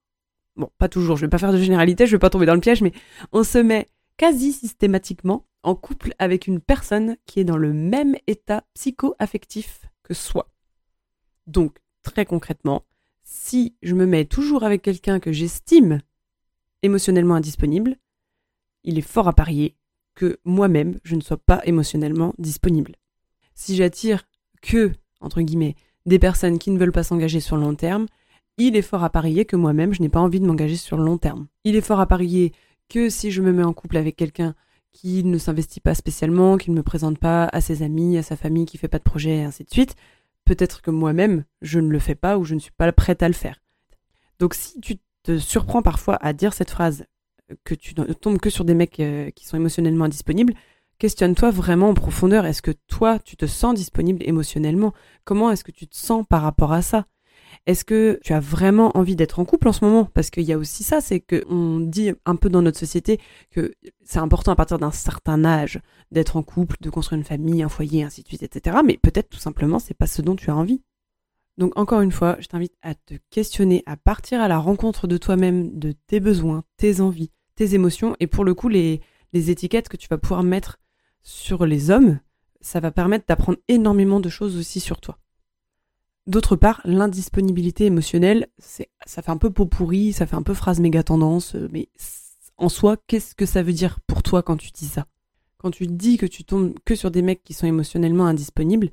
bon, 0.58 0.70
pas 0.78 0.90
toujours, 0.90 1.16
je 1.16 1.22
vais 1.26 1.30
pas 1.30 1.38
faire 1.38 1.54
de 1.54 1.58
généralité, 1.58 2.06
je 2.06 2.12
vais 2.12 2.20
pas 2.20 2.30
tomber 2.30 2.46
dans 2.46 2.56
le 2.56 2.60
piège, 2.60 2.82
mais 2.82 2.92
on 3.32 3.44
se 3.44 3.58
met 3.58 3.88
quasi 4.18 4.52
systématiquement 4.52 5.47
en 5.64 5.76
couple 5.76 6.14
avec 6.20 6.48
une 6.48 6.60
personne 6.60 7.18
qui 7.26 7.40
est 7.40 7.46
dans 7.46 7.58
le 7.58 7.74
même 7.74 8.16
état 8.28 8.64
psycho-affectif 8.74 9.86
que 10.04 10.14
soi. 10.14 10.50
Donc, 11.46 11.78
très 12.04 12.26
concrètement, 12.26 12.86
si 13.24 13.76
je 13.82 13.96
me 13.96 14.06
mets 14.06 14.26
toujours 14.26 14.64
avec 14.64 14.82
quelqu'un 14.82 15.20
que 15.20 15.32
j'estime 15.32 16.00
émotionnellement 16.82 17.36
indisponible, 17.36 17.98
il 18.84 18.98
est 18.98 19.02
fort 19.02 19.28
à 19.28 19.34
parier 19.34 19.76
que 20.16 20.40
moi-même, 20.46 21.00
je 21.04 21.16
ne 21.16 21.22
sois 21.22 21.38
pas 21.38 21.62
émotionnellement 21.66 22.34
disponible. 22.38 22.96
Si 23.54 23.76
j'attire 23.76 24.24
que, 24.62 24.92
entre 25.20 25.42
guillemets, 25.42 25.76
des 26.06 26.20
personnes 26.20 26.58
qui 26.58 26.72
ne 26.72 26.80
veulent 26.80 26.92
pas 26.92 27.04
s'engager 27.04 27.40
sur 27.40 27.58
le 27.58 27.64
long 27.64 27.76
terme, 27.76 28.08
il 28.58 28.76
est 28.76 28.82
fort 28.82 29.04
à 29.04 29.10
parier 29.10 29.46
que 29.46 29.56
moi-même, 29.56 29.94
je 29.94 30.02
n'ai 30.02 30.10
pas 30.10 30.20
envie 30.20 30.40
de 30.40 30.46
m'engager 30.46 30.78
sur 30.78 30.98
le 30.98 31.04
long 31.04 31.18
terme. 31.18 31.48
Il 31.64 31.76
est 31.76 31.82
fort 31.82 32.00
à 32.00 32.08
parier 32.08 32.54
que 32.90 33.10
si 33.10 33.30
je 33.30 33.42
me 33.42 33.52
mets 33.52 33.64
en 33.64 33.74
couple 33.74 33.98
avec 33.98 34.16
quelqu'un 34.16 34.56
qui 34.98 35.24
ne 35.24 35.38
s'investit 35.38 35.80
pas 35.80 35.94
spécialement, 35.94 36.58
qui 36.58 36.72
ne 36.72 36.76
me 36.76 36.82
présente 36.82 37.20
pas 37.20 37.48
à 37.54 37.62
ses 37.62 37.84
amis, 37.84 38.18
à 38.18 38.24
sa 38.24 38.36
famille, 38.36 38.66
qui 38.66 38.80
fait 38.80 38.88
pas 38.88 38.98
de 38.98 39.04
projet, 39.04 39.38
et 39.38 39.44
ainsi 39.44 39.64
de 39.64 39.70
suite, 39.70 39.96
peut-être 40.44 40.82
que 40.82 40.90
moi-même, 40.90 41.44
je 41.62 41.80
ne 41.80 41.90
le 41.90 42.00
fais 42.00 42.16
pas 42.16 42.40
ou 42.40 42.46
je 42.46 42.56
ne 42.56 42.60
suis 42.60 42.72
pas 42.72 42.92
prête 42.92 43.22
à 43.22 43.28
le 43.28 43.36
faire. 43.36 43.62
Donc 44.40 44.56
si 44.56 44.82
tu 44.82 44.96
te 45.22 45.38
surprends 45.38 45.84
parfois 45.84 46.18
à 46.20 46.34
dire 46.34 46.54
cette 46.54 46.72
phrase, 46.72 47.06
que 47.64 47.76
tu 47.76 47.94
ne 47.96 48.12
tombes 48.12 48.40
que 48.40 48.50
sur 48.50 48.66
des 48.66 48.74
mecs 48.74 49.00
euh, 49.00 49.30
qui 49.30 49.46
sont 49.46 49.56
émotionnellement 49.56 50.06
indisponibles, 50.06 50.56
questionne-toi 50.98 51.52
vraiment 51.52 51.90
en 51.90 51.94
profondeur. 51.94 52.48
Est-ce 52.48 52.64
que 52.64 52.74
toi, 52.88 53.20
tu 53.20 53.38
te 53.38 53.46
sens 53.46 53.76
disponible 53.76 54.24
émotionnellement? 54.28 54.94
Comment 55.26 55.52
est-ce 55.52 55.64
que 55.64 55.72
tu 55.72 55.88
te 55.88 55.96
sens 55.96 56.26
par 56.28 56.42
rapport 56.42 56.74
à 56.74 56.82
ça? 56.82 57.06
Est-ce 57.66 57.84
que 57.84 58.20
tu 58.24 58.34
as 58.34 58.40
vraiment 58.40 58.96
envie 58.98 59.16
d'être 59.16 59.40
en 59.40 59.46
couple 59.46 59.68
en 59.68 59.74
ce 59.74 59.84
moment? 59.84 60.06
Parce 60.06 60.30
qu'il 60.30 60.44
y 60.44 60.54
a 60.54 60.58
aussi 60.58 60.84
ça, 60.84 61.02
c'est 61.02 61.20
qu'on 61.20 61.80
dit 61.80 62.12
un 62.26 62.36
peu 62.36 62.50
dans 62.50 62.62
notre 62.62 62.80
société 62.80 63.20
que 63.52 63.74
c'est 64.04 64.20
important 64.20 64.52
à 64.52 64.56
partir 64.56 64.80
d'un 64.80 64.92
certain 64.92 65.44
âge 65.44 65.80
d'être 66.12 66.38
en 66.38 66.44
couple, 66.44 66.78
de 66.82 66.90
construire 66.90 67.18
une 67.18 67.26
famille, 67.26 67.64
un 67.64 67.70
foyer, 67.70 68.04
ainsi 68.04 68.24
de 68.24 68.28
suite, 68.28 68.44
etc. 68.44 68.78
Mais 68.86 68.98
peut-être 68.98 69.30
tout 69.30 69.40
simplement, 69.40 69.80
c'est 69.80 69.94
pas 69.94 70.08
ce 70.08 70.22
dont 70.22 70.36
tu 70.36 70.50
as 70.50 70.56
envie. 70.56 70.82
Donc 71.58 71.78
encore 71.78 72.02
une 72.02 72.12
fois, 72.12 72.38
je 72.40 72.48
t'invite 72.48 72.76
à 72.84 72.94
te 72.94 73.16
questionner, 73.32 73.84
à 73.86 73.98
partir 73.98 74.40
à 74.42 74.48
la 74.48 74.60
rencontre 74.60 75.08
de 75.08 75.18
toi-même, 75.18 75.78
de 75.78 75.94
tes 76.06 76.20
besoins, 76.20 76.64
tes 76.78 77.02
envies, 77.02 77.32
tes 77.56 77.74
émotions, 77.74 78.16
et 78.20 78.28
pour 78.28 78.46
le 78.46 78.54
coup, 78.54 78.70
les, 78.70 79.02
les 79.34 79.50
étiquettes 79.50 79.90
que 79.90 79.98
tu 79.98 80.08
vas 80.08 80.20
pouvoir 80.20 80.44
mettre 80.44 80.80
sur 81.24 81.66
les 81.66 81.90
hommes, 81.90 82.20
ça 82.62 82.80
va 82.80 82.92
permettre 82.92 83.26
d'apprendre 83.28 83.58
énormément 83.68 84.20
de 84.20 84.30
choses 84.30 84.56
aussi 84.58 84.80
sur 84.80 85.02
toi. 85.02 85.18
D'autre 86.28 86.58
part, 86.58 86.82
l'indisponibilité 86.84 87.86
émotionnelle, 87.86 88.48
ça 88.60 89.22
fait 89.22 89.32
un 89.32 89.38
peu 89.38 89.50
pot 89.50 89.66
pourri, 89.66 90.12
ça 90.12 90.26
fait 90.26 90.36
un 90.36 90.44
peu 90.44 90.54
phrase 90.54 90.82
méga 90.82 91.02
tendance, 91.02 91.56
euh, 91.56 91.70
mais 91.72 91.88
en 92.58 92.68
soi, 92.68 92.98
qu'est-ce 93.08 93.34
que 93.34 93.46
ça 93.46 93.64
veut 93.64 93.72
dire 93.72 94.02
pour 94.08 94.24
toi 94.24 94.44
quand 94.44 94.58
tu 94.58 94.72
dis 94.72 94.88
ça? 94.88 95.06
Quand 95.58 95.72
tu 95.72 95.88
dis 95.88 96.18
que 96.18 96.26
tu 96.26 96.44
tombes 96.44 96.74
que 96.84 96.96
sur 96.96 97.12
des 97.12 97.22
mecs 97.22 97.46
qui 97.46 97.54
sont 97.54 97.66
émotionnellement 97.66 98.26
indisponibles, 98.26 98.90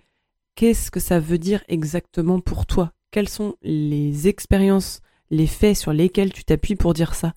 qu'est-ce 0.55 0.93
que 0.93 1.00
ça 1.00 1.19
veut 1.19 1.38
dire 1.38 1.64
exactement 1.67 2.38
pour 2.38 2.67
toi? 2.67 2.93
Quelles 3.11 3.29
sont 3.29 3.57
les 3.62 4.29
expériences, 4.29 5.00
les 5.31 5.49
faits 5.49 5.76
sur 5.76 5.93
lesquels 5.93 6.33
tu 6.33 6.45
t'appuies 6.45 6.76
pour 6.76 6.95
dire 6.95 7.17
ça? 7.17 7.35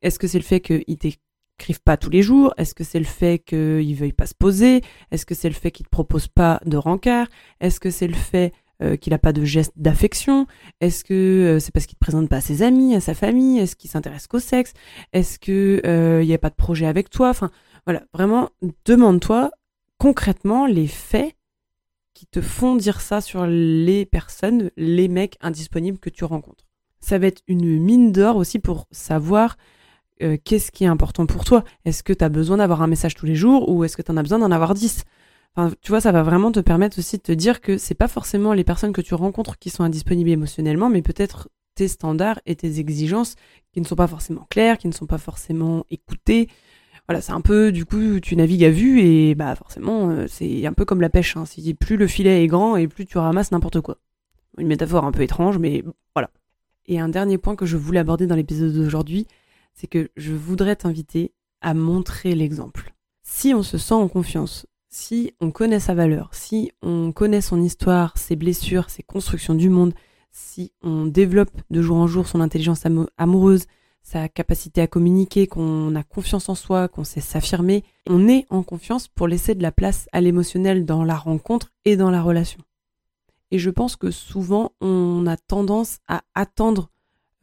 Est-ce 0.00 0.20
que 0.20 0.28
c'est 0.28 0.38
le 0.38 0.44
fait 0.44 0.60
qu'ils 0.60 0.98
t'écrivent 0.98 1.82
pas 1.84 1.96
tous 1.96 2.10
les 2.10 2.22
jours? 2.22 2.54
Est-ce 2.56 2.74
que 2.74 2.84
c'est 2.84 3.00
le 3.00 3.04
fait 3.04 3.40
qu'ils 3.40 3.96
veuillent 3.96 4.12
pas 4.12 4.26
se 4.26 4.34
poser? 4.34 4.82
Est-ce 5.10 5.26
que 5.26 5.34
c'est 5.34 5.48
le 5.48 5.54
fait 5.54 5.72
qu'ils 5.72 5.86
te 5.86 5.90
proposent 5.90 6.28
pas 6.28 6.60
de 6.66 6.76
rencard 6.76 7.26
Est-ce 7.60 7.80
que 7.80 7.90
c'est 7.90 8.06
le 8.06 8.14
fait 8.14 8.52
euh, 8.84 8.96
qu'il 8.96 9.12
n'a 9.12 9.18
pas 9.18 9.32
de 9.32 9.44
geste 9.44 9.72
d'affection. 9.76 10.46
Est-ce 10.80 11.04
que 11.04 11.14
euh, 11.14 11.58
c'est 11.58 11.72
parce 11.72 11.86
qu'il 11.86 11.96
ne 11.96 12.04
présente 12.04 12.28
pas 12.28 12.36
à 12.36 12.40
ses 12.40 12.62
amis, 12.62 12.94
à 12.94 13.00
sa 13.00 13.14
famille? 13.14 13.58
Est-ce 13.58 13.76
qu'il 13.76 13.90
s'intéresse 13.90 14.26
qu'au 14.26 14.40
sexe? 14.40 14.74
Est-ce 15.12 15.38
que 15.38 15.80
euh, 15.86 16.22
il 16.22 16.26
n'y 16.26 16.34
a 16.34 16.38
pas 16.38 16.50
de 16.50 16.54
projet 16.54 16.86
avec 16.86 17.08
toi? 17.08 17.30
Enfin, 17.30 17.50
voilà, 17.86 18.02
vraiment, 18.12 18.50
demande-toi 18.84 19.50
concrètement 19.98 20.66
les 20.66 20.86
faits 20.86 21.34
qui 22.12 22.26
te 22.26 22.40
font 22.40 22.76
dire 22.76 23.00
ça 23.00 23.20
sur 23.20 23.46
les 23.46 24.04
personnes, 24.04 24.70
les 24.76 25.08
mecs 25.08 25.38
indisponibles 25.40 25.98
que 25.98 26.10
tu 26.10 26.24
rencontres. 26.24 26.64
Ça 27.00 27.18
va 27.18 27.26
être 27.26 27.42
une 27.48 27.78
mine 27.80 28.12
d'or 28.12 28.36
aussi 28.36 28.58
pour 28.58 28.86
savoir 28.90 29.56
qu'est-ce 30.44 30.70
qui 30.70 30.84
est 30.84 30.88
important 30.88 31.26
pour 31.26 31.44
toi. 31.44 31.64
Est-ce 31.84 32.02
que 32.02 32.12
tu 32.12 32.24
as 32.24 32.28
besoin 32.28 32.58
d'avoir 32.58 32.82
un 32.82 32.86
message 32.86 33.14
tous 33.14 33.26
les 33.26 33.34
jours 33.34 33.68
ou 33.68 33.84
est-ce 33.84 33.96
que 33.96 34.02
tu 34.02 34.12
en 34.12 34.16
as 34.16 34.22
besoin 34.22 34.38
d'en 34.38 34.52
avoir 34.52 34.74
10 34.74 35.04
tu 35.80 35.90
vois, 35.90 36.00
ça 36.00 36.12
va 36.12 36.22
vraiment 36.22 36.50
te 36.50 36.60
permettre 36.60 36.98
aussi 36.98 37.16
de 37.16 37.22
te 37.22 37.32
dire 37.32 37.60
que 37.60 37.78
c'est 37.78 37.94
pas 37.94 38.08
forcément 38.08 38.52
les 38.52 38.64
personnes 38.64 38.92
que 38.92 39.00
tu 39.00 39.14
rencontres 39.14 39.58
qui 39.58 39.70
sont 39.70 39.84
indisponibles 39.84 40.30
émotionnellement, 40.30 40.88
mais 40.88 41.02
peut-être 41.02 41.48
tes 41.74 41.88
standards 41.88 42.40
et 42.46 42.56
tes 42.56 42.78
exigences 42.78 43.36
qui 43.72 43.80
ne 43.80 43.86
sont 43.86 43.96
pas 43.96 44.06
forcément 44.06 44.46
claires, 44.50 44.78
qui 44.78 44.88
ne 44.88 44.92
sont 44.92 45.06
pas 45.06 45.18
forcément 45.18 45.84
écoutées. 45.90 46.48
Voilà, 47.08 47.20
c'est 47.20 47.32
un 47.32 47.40
peu, 47.40 47.70
du 47.70 47.84
coup, 47.84 48.20
tu 48.20 48.34
navigues 48.34 48.64
à 48.64 48.70
vue 48.70 49.00
et 49.00 49.34
bah 49.34 49.54
forcément, 49.54 50.10
euh, 50.10 50.26
c'est 50.26 50.64
un 50.66 50.72
peu 50.72 50.84
comme 50.84 51.00
la 51.00 51.10
pêche. 51.10 51.36
Hein. 51.36 51.44
Plus 51.78 51.96
le 51.96 52.06
filet 52.06 52.42
est 52.42 52.46
grand 52.46 52.76
et 52.76 52.88
plus 52.88 53.04
tu 53.04 53.18
ramasses 53.18 53.52
n'importe 53.52 53.80
quoi. 53.80 53.98
Une 54.58 54.68
métaphore 54.68 55.04
un 55.04 55.12
peu 55.12 55.22
étrange, 55.22 55.58
mais 55.58 55.84
voilà. 56.14 56.30
Et 56.86 56.98
un 56.98 57.08
dernier 57.08 57.38
point 57.38 57.56
que 57.56 57.66
je 57.66 57.76
voulais 57.76 58.00
aborder 58.00 58.26
dans 58.26 58.36
l'épisode 58.36 58.72
d'aujourd'hui, 58.72 59.26
c'est 59.74 59.86
que 59.86 60.10
je 60.16 60.32
voudrais 60.32 60.76
t'inviter 60.76 61.32
à 61.60 61.74
montrer 61.74 62.34
l'exemple. 62.34 62.94
Si 63.22 63.52
on 63.54 63.62
se 63.62 63.78
sent 63.78 63.94
en 63.94 64.08
confiance, 64.08 64.66
si 64.94 65.34
on 65.40 65.50
connaît 65.50 65.80
sa 65.80 65.92
valeur, 65.92 66.28
si 66.30 66.70
on 66.80 67.10
connaît 67.10 67.40
son 67.40 67.60
histoire, 67.60 68.16
ses 68.16 68.36
blessures, 68.36 68.90
ses 68.90 69.02
constructions 69.02 69.56
du 69.56 69.68
monde, 69.68 69.92
si 70.30 70.72
on 70.82 71.04
développe 71.04 71.50
de 71.68 71.82
jour 71.82 71.96
en 71.96 72.06
jour 72.06 72.28
son 72.28 72.40
intelligence 72.40 72.84
amoureuse, 73.18 73.66
sa 74.02 74.28
capacité 74.28 74.82
à 74.82 74.86
communiquer, 74.86 75.48
qu'on 75.48 75.96
a 75.96 76.04
confiance 76.04 76.48
en 76.48 76.54
soi, 76.54 76.86
qu'on 76.86 77.02
sait 77.02 77.20
s'affirmer, 77.20 77.82
on 78.08 78.28
est 78.28 78.46
en 78.50 78.62
confiance 78.62 79.08
pour 79.08 79.26
laisser 79.26 79.56
de 79.56 79.64
la 79.64 79.72
place 79.72 80.08
à 80.12 80.20
l'émotionnel 80.20 80.84
dans 80.84 81.02
la 81.02 81.16
rencontre 81.16 81.72
et 81.84 81.96
dans 81.96 82.12
la 82.12 82.22
relation. 82.22 82.60
Et 83.50 83.58
je 83.58 83.70
pense 83.70 83.96
que 83.96 84.12
souvent 84.12 84.74
on 84.80 85.26
a 85.26 85.36
tendance 85.36 85.98
à 86.06 86.22
attendre 86.36 86.88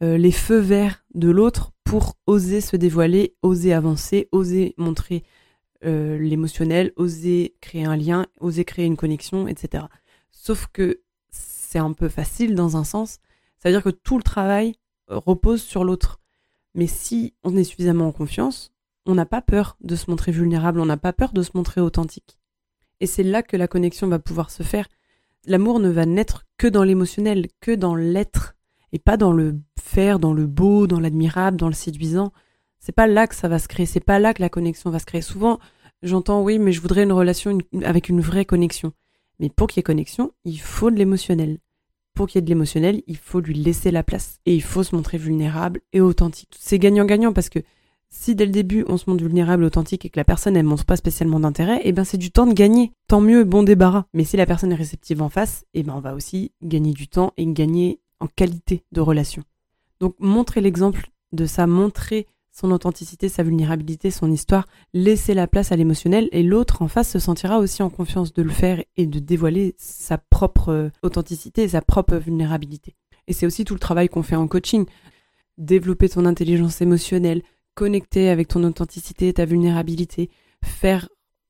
euh, 0.02 0.16
les 0.16 0.32
feux 0.32 0.58
verts 0.58 1.04
de 1.14 1.28
l'autre 1.28 1.72
pour 1.84 2.16
oser 2.26 2.62
se 2.62 2.76
dévoiler, 2.76 3.34
oser 3.42 3.74
avancer, 3.74 4.30
oser 4.32 4.74
montrer 4.78 5.22
euh, 5.84 6.18
l'émotionnel, 6.18 6.92
oser 6.96 7.56
créer 7.60 7.84
un 7.84 7.96
lien, 7.96 8.26
oser 8.40 8.64
créer 8.64 8.86
une 8.86 8.96
connexion, 8.96 9.48
etc. 9.48 9.84
Sauf 10.30 10.68
que 10.72 11.00
c'est 11.30 11.78
un 11.78 11.92
peu 11.92 12.08
facile 12.08 12.54
dans 12.54 12.76
un 12.76 12.84
sens, 12.84 13.18
c'est-à-dire 13.58 13.82
que 13.82 13.90
tout 13.90 14.16
le 14.16 14.22
travail 14.22 14.74
repose 15.08 15.62
sur 15.62 15.84
l'autre. 15.84 16.20
Mais 16.74 16.86
si 16.86 17.34
on 17.44 17.56
est 17.56 17.64
suffisamment 17.64 18.08
en 18.08 18.12
confiance, 18.12 18.72
on 19.06 19.14
n'a 19.14 19.26
pas 19.26 19.42
peur 19.42 19.76
de 19.80 19.96
se 19.96 20.10
montrer 20.10 20.32
vulnérable, 20.32 20.80
on 20.80 20.86
n'a 20.86 20.96
pas 20.96 21.12
peur 21.12 21.32
de 21.32 21.42
se 21.42 21.50
montrer 21.54 21.80
authentique. 21.80 22.38
Et 23.00 23.06
c'est 23.06 23.24
là 23.24 23.42
que 23.42 23.56
la 23.56 23.68
connexion 23.68 24.06
va 24.08 24.18
pouvoir 24.18 24.50
se 24.50 24.62
faire. 24.62 24.88
l'amour 25.44 25.80
ne 25.80 25.88
va 25.88 26.06
naître 26.06 26.44
que 26.56 26.68
dans 26.68 26.84
l'émotionnel, 26.84 27.48
que 27.60 27.72
dans 27.72 27.96
l'être, 27.96 28.54
et 28.92 28.98
pas 28.98 29.16
dans 29.16 29.32
le 29.32 29.58
faire, 29.80 30.18
dans 30.18 30.32
le 30.32 30.46
beau, 30.46 30.86
dans 30.86 31.00
l'admirable, 31.00 31.56
dans 31.56 31.66
le 31.66 31.74
séduisant. 31.74 32.32
C'est 32.84 32.90
pas 32.90 33.06
là 33.06 33.28
que 33.28 33.36
ça 33.36 33.46
va 33.46 33.60
se 33.60 33.68
créer, 33.68 33.86
c'est 33.86 34.00
pas 34.00 34.18
là 34.18 34.34
que 34.34 34.42
la 34.42 34.48
connexion 34.48 34.90
va 34.90 34.98
se 34.98 35.06
créer. 35.06 35.22
Souvent, 35.22 35.60
j'entends 36.02 36.42
oui, 36.42 36.58
mais 36.58 36.72
je 36.72 36.80
voudrais 36.80 37.04
une 37.04 37.12
relation 37.12 37.56
avec 37.84 38.08
une 38.08 38.20
vraie 38.20 38.44
connexion. 38.44 38.92
Mais 39.38 39.50
pour 39.50 39.68
qu'il 39.68 39.78
y 39.78 39.80
ait 39.80 39.84
connexion, 39.84 40.32
il 40.44 40.58
faut 40.58 40.90
de 40.90 40.96
l'émotionnel. 40.96 41.58
Pour 42.12 42.26
qu'il 42.26 42.38
y 42.38 42.40
ait 42.40 42.42
de 42.42 42.48
l'émotionnel, 42.48 43.02
il 43.06 43.16
faut 43.16 43.38
lui 43.38 43.54
laisser 43.54 43.92
la 43.92 44.02
place. 44.02 44.40
Et 44.46 44.56
il 44.56 44.64
faut 44.64 44.82
se 44.82 44.96
montrer 44.96 45.16
vulnérable 45.16 45.80
et 45.92 46.00
authentique. 46.00 46.56
C'est 46.58 46.80
gagnant-gagnant 46.80 47.32
parce 47.32 47.50
que 47.50 47.60
si 48.10 48.34
dès 48.34 48.46
le 48.46 48.50
début 48.50 48.84
on 48.88 48.96
se 48.96 49.08
montre 49.08 49.22
vulnérable, 49.22 49.62
authentique 49.62 50.04
et 50.04 50.10
que 50.10 50.18
la 50.18 50.24
personne 50.24 50.56
elle 50.56 50.66
montre 50.66 50.84
pas 50.84 50.96
spécialement 50.96 51.38
d'intérêt, 51.38 51.80
eh 51.84 51.92
ben 51.92 52.02
c'est 52.02 52.18
du 52.18 52.32
temps 52.32 52.48
de 52.48 52.52
gagner. 52.52 52.92
Tant 53.06 53.20
mieux, 53.20 53.44
bon 53.44 53.62
débarras. 53.62 54.06
Mais 54.12 54.24
si 54.24 54.36
la 54.36 54.44
personne 54.44 54.72
est 54.72 54.76
réceptive 54.76 55.22
en 55.22 55.28
face, 55.28 55.64
eh 55.72 55.84
ben 55.84 55.94
on 55.94 56.00
va 56.00 56.14
aussi 56.16 56.50
gagner 56.64 56.92
du 56.92 57.06
temps 57.06 57.32
et 57.36 57.46
gagner 57.46 58.00
en 58.18 58.26
qualité 58.26 58.82
de 58.90 59.00
relation. 59.00 59.44
Donc 60.00 60.16
montrer 60.18 60.60
l'exemple 60.60 61.10
de 61.30 61.46
ça, 61.46 61.68
montrer 61.68 62.26
son 62.52 62.70
authenticité, 62.70 63.28
sa 63.30 63.42
vulnérabilité, 63.42 64.10
son 64.10 64.30
histoire, 64.30 64.66
laisser 64.92 65.32
la 65.32 65.46
place 65.46 65.72
à 65.72 65.76
l'émotionnel 65.76 66.28
et 66.32 66.42
l'autre 66.42 66.82
en 66.82 66.88
face 66.88 67.10
se 67.10 67.18
sentira 67.18 67.58
aussi 67.58 67.82
en 67.82 67.88
confiance 67.88 68.34
de 68.34 68.42
le 68.42 68.50
faire 68.50 68.82
et 68.96 69.06
de 69.06 69.18
dévoiler 69.18 69.74
sa 69.78 70.18
propre 70.18 70.68
euh, 70.68 70.90
authenticité 71.02 71.66
sa 71.66 71.80
propre 71.80 72.16
vulnérabilité. 72.16 72.94
Et 73.26 73.32
c'est 73.32 73.46
aussi 73.46 73.64
tout 73.64 73.74
le 73.74 73.80
travail 73.80 74.08
qu'on 74.08 74.22
fait 74.22 74.36
en 74.36 74.48
coaching. 74.48 74.84
Développer 75.56 76.10
ton 76.10 76.26
intelligence 76.26 76.82
émotionnelle, 76.82 77.42
connecter 77.74 78.28
avec 78.28 78.48
ton 78.48 78.62
authenticité, 78.64 79.32
ta 79.32 79.46
vulnérabilité, 79.46 80.30
faire 80.62 81.08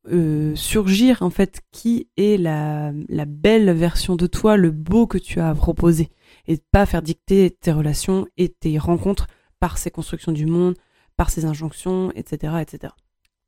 euh, 0.09 0.54
surgir 0.54 1.23
en 1.23 1.30
fait 1.30 1.62
qui 1.73 2.09
est 2.16 2.40
la, 2.40 2.92
la 3.09 3.25
belle 3.25 3.71
version 3.73 4.14
de 4.14 4.26
toi, 4.26 4.56
le 4.56 4.71
beau 4.71 5.09
que 5.09 5.18
tu 5.18 5.40
as 5.40 5.49
à 5.49 5.54
proposer, 5.54 6.11
et 6.47 6.59
pas 6.71 6.87
faire 6.87 7.02
dicter 7.02 7.50
tes 7.50 7.73
relations 7.73 8.26
et 8.37 8.49
tes 8.49 8.78
rencontres 8.78 9.26
par 9.59 9.78
ces 9.78 9.90
constructions 9.90 10.32
du 10.32 10.47
monde, 10.47 10.75
ces 11.31 11.45
injonctions, 11.45 12.12
etc., 12.14 12.55
etc. 12.61 12.93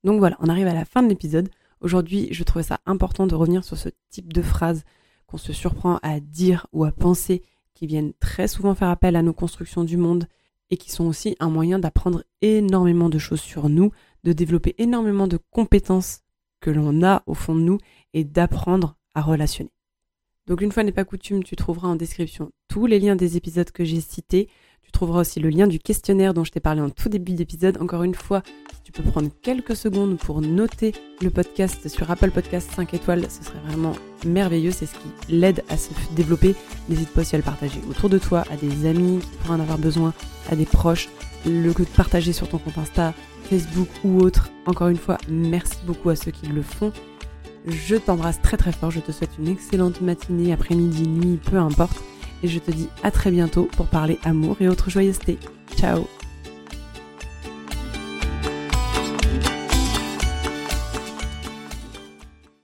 Donc 0.04 0.18
voilà, 0.18 0.36
on 0.40 0.48
arrive 0.48 0.66
à 0.66 0.74
la 0.74 0.84
fin 0.84 1.02
de 1.02 1.08
l'épisode. 1.08 1.48
Aujourd'hui, 1.80 2.28
je 2.30 2.44
trouvais 2.44 2.62
ça 2.62 2.80
important 2.86 3.26
de 3.26 3.34
revenir 3.34 3.64
sur 3.64 3.76
ce 3.76 3.88
type 4.10 4.32
de 4.32 4.42
phrases 4.42 4.84
qu'on 5.26 5.38
se 5.38 5.52
surprend 5.52 5.98
à 6.02 6.20
dire 6.20 6.66
ou 6.72 6.84
à 6.84 6.92
penser, 6.92 7.42
qui 7.74 7.86
viennent 7.86 8.12
très 8.20 8.48
souvent 8.48 8.74
faire 8.74 8.88
appel 8.88 9.16
à 9.16 9.22
nos 9.22 9.32
constructions 9.32 9.84
du 9.84 9.96
monde 9.96 10.28
et 10.70 10.76
qui 10.76 10.90
sont 10.90 11.04
aussi 11.04 11.36
un 11.40 11.50
moyen 11.50 11.78
d'apprendre 11.78 12.24
énormément 12.40 13.08
de 13.08 13.18
choses 13.18 13.40
sur 13.40 13.68
nous, 13.68 13.90
de 14.24 14.32
développer 14.32 14.74
énormément 14.78 15.26
de 15.26 15.38
compétences 15.50 16.20
que 16.60 16.70
l'on 16.70 17.02
a 17.02 17.22
au 17.26 17.34
fond 17.34 17.54
de 17.54 17.60
nous 17.60 17.78
et 18.12 18.24
d'apprendre 18.24 18.96
à 19.14 19.20
relationner. 19.20 19.70
Donc 20.46 20.60
une 20.60 20.72
fois 20.72 20.82
n'est 20.82 20.92
pas 20.92 21.04
coutume, 21.04 21.42
tu 21.42 21.56
trouveras 21.56 21.88
en 21.88 21.96
description 21.96 22.50
tous 22.68 22.86
les 22.86 22.98
liens 22.98 23.16
des 23.16 23.36
épisodes 23.36 23.70
que 23.70 23.84
j'ai 23.84 24.00
cités. 24.00 24.48
Trouveras 24.94 25.22
aussi 25.22 25.40
le 25.40 25.48
lien 25.48 25.66
du 25.66 25.80
questionnaire 25.80 26.34
dont 26.34 26.44
je 26.44 26.52
t'ai 26.52 26.60
parlé 26.60 26.80
en 26.80 26.88
tout 26.88 27.08
début 27.08 27.32
d'épisode. 27.32 27.78
Encore 27.82 28.04
une 28.04 28.14
fois, 28.14 28.44
tu 28.84 28.92
peux 28.92 29.02
prendre 29.02 29.28
quelques 29.42 29.74
secondes 29.74 30.16
pour 30.16 30.40
noter 30.40 30.92
le 31.20 31.30
podcast 31.30 31.88
sur 31.88 32.08
Apple 32.12 32.30
Podcast 32.30 32.70
5 32.76 32.94
étoiles. 32.94 33.26
Ce 33.28 33.42
serait 33.42 33.58
vraiment 33.66 33.94
merveilleux. 34.24 34.70
C'est 34.70 34.86
ce 34.86 34.94
qui 34.94 35.32
l'aide 35.34 35.64
à 35.68 35.76
se 35.76 35.90
développer. 36.14 36.54
N'hésite 36.88 37.08
pas 37.08 37.22
aussi 37.22 37.34
à 37.34 37.38
le 37.38 37.44
partager 37.44 37.80
autour 37.90 38.08
de 38.08 38.18
toi, 38.18 38.44
à 38.52 38.56
des 38.56 38.88
amis 38.88 39.18
qui 39.18 39.36
pourraient 39.38 39.56
en 39.58 39.60
avoir 39.60 39.78
besoin, 39.78 40.14
à 40.48 40.54
des 40.54 40.64
proches. 40.64 41.08
Le 41.44 41.72
partager 41.96 42.32
sur 42.32 42.48
ton 42.48 42.58
compte 42.58 42.78
Insta, 42.78 43.14
Facebook 43.50 43.88
ou 44.04 44.20
autre. 44.20 44.50
Encore 44.64 44.88
une 44.88 44.96
fois, 44.96 45.18
merci 45.28 45.78
beaucoup 45.84 46.10
à 46.10 46.14
ceux 46.14 46.30
qui 46.30 46.46
le 46.46 46.62
font. 46.62 46.92
Je 47.66 47.96
t'embrasse 47.96 48.40
très 48.40 48.56
très 48.56 48.70
fort. 48.70 48.92
Je 48.92 49.00
te 49.00 49.10
souhaite 49.10 49.32
une 49.40 49.48
excellente 49.48 50.00
matinée, 50.02 50.52
après-midi, 50.52 51.08
nuit, 51.08 51.40
peu 51.44 51.56
importe 51.56 52.00
et 52.44 52.48
je 52.48 52.58
te 52.58 52.70
dis 52.70 52.88
à 53.02 53.10
très 53.10 53.30
bientôt 53.30 53.68
pour 53.76 53.86
parler 53.86 54.18
amour 54.22 54.56
et 54.60 54.68
autres 54.68 54.90
joyeusetés. 54.90 55.38
Ciao 55.76 56.06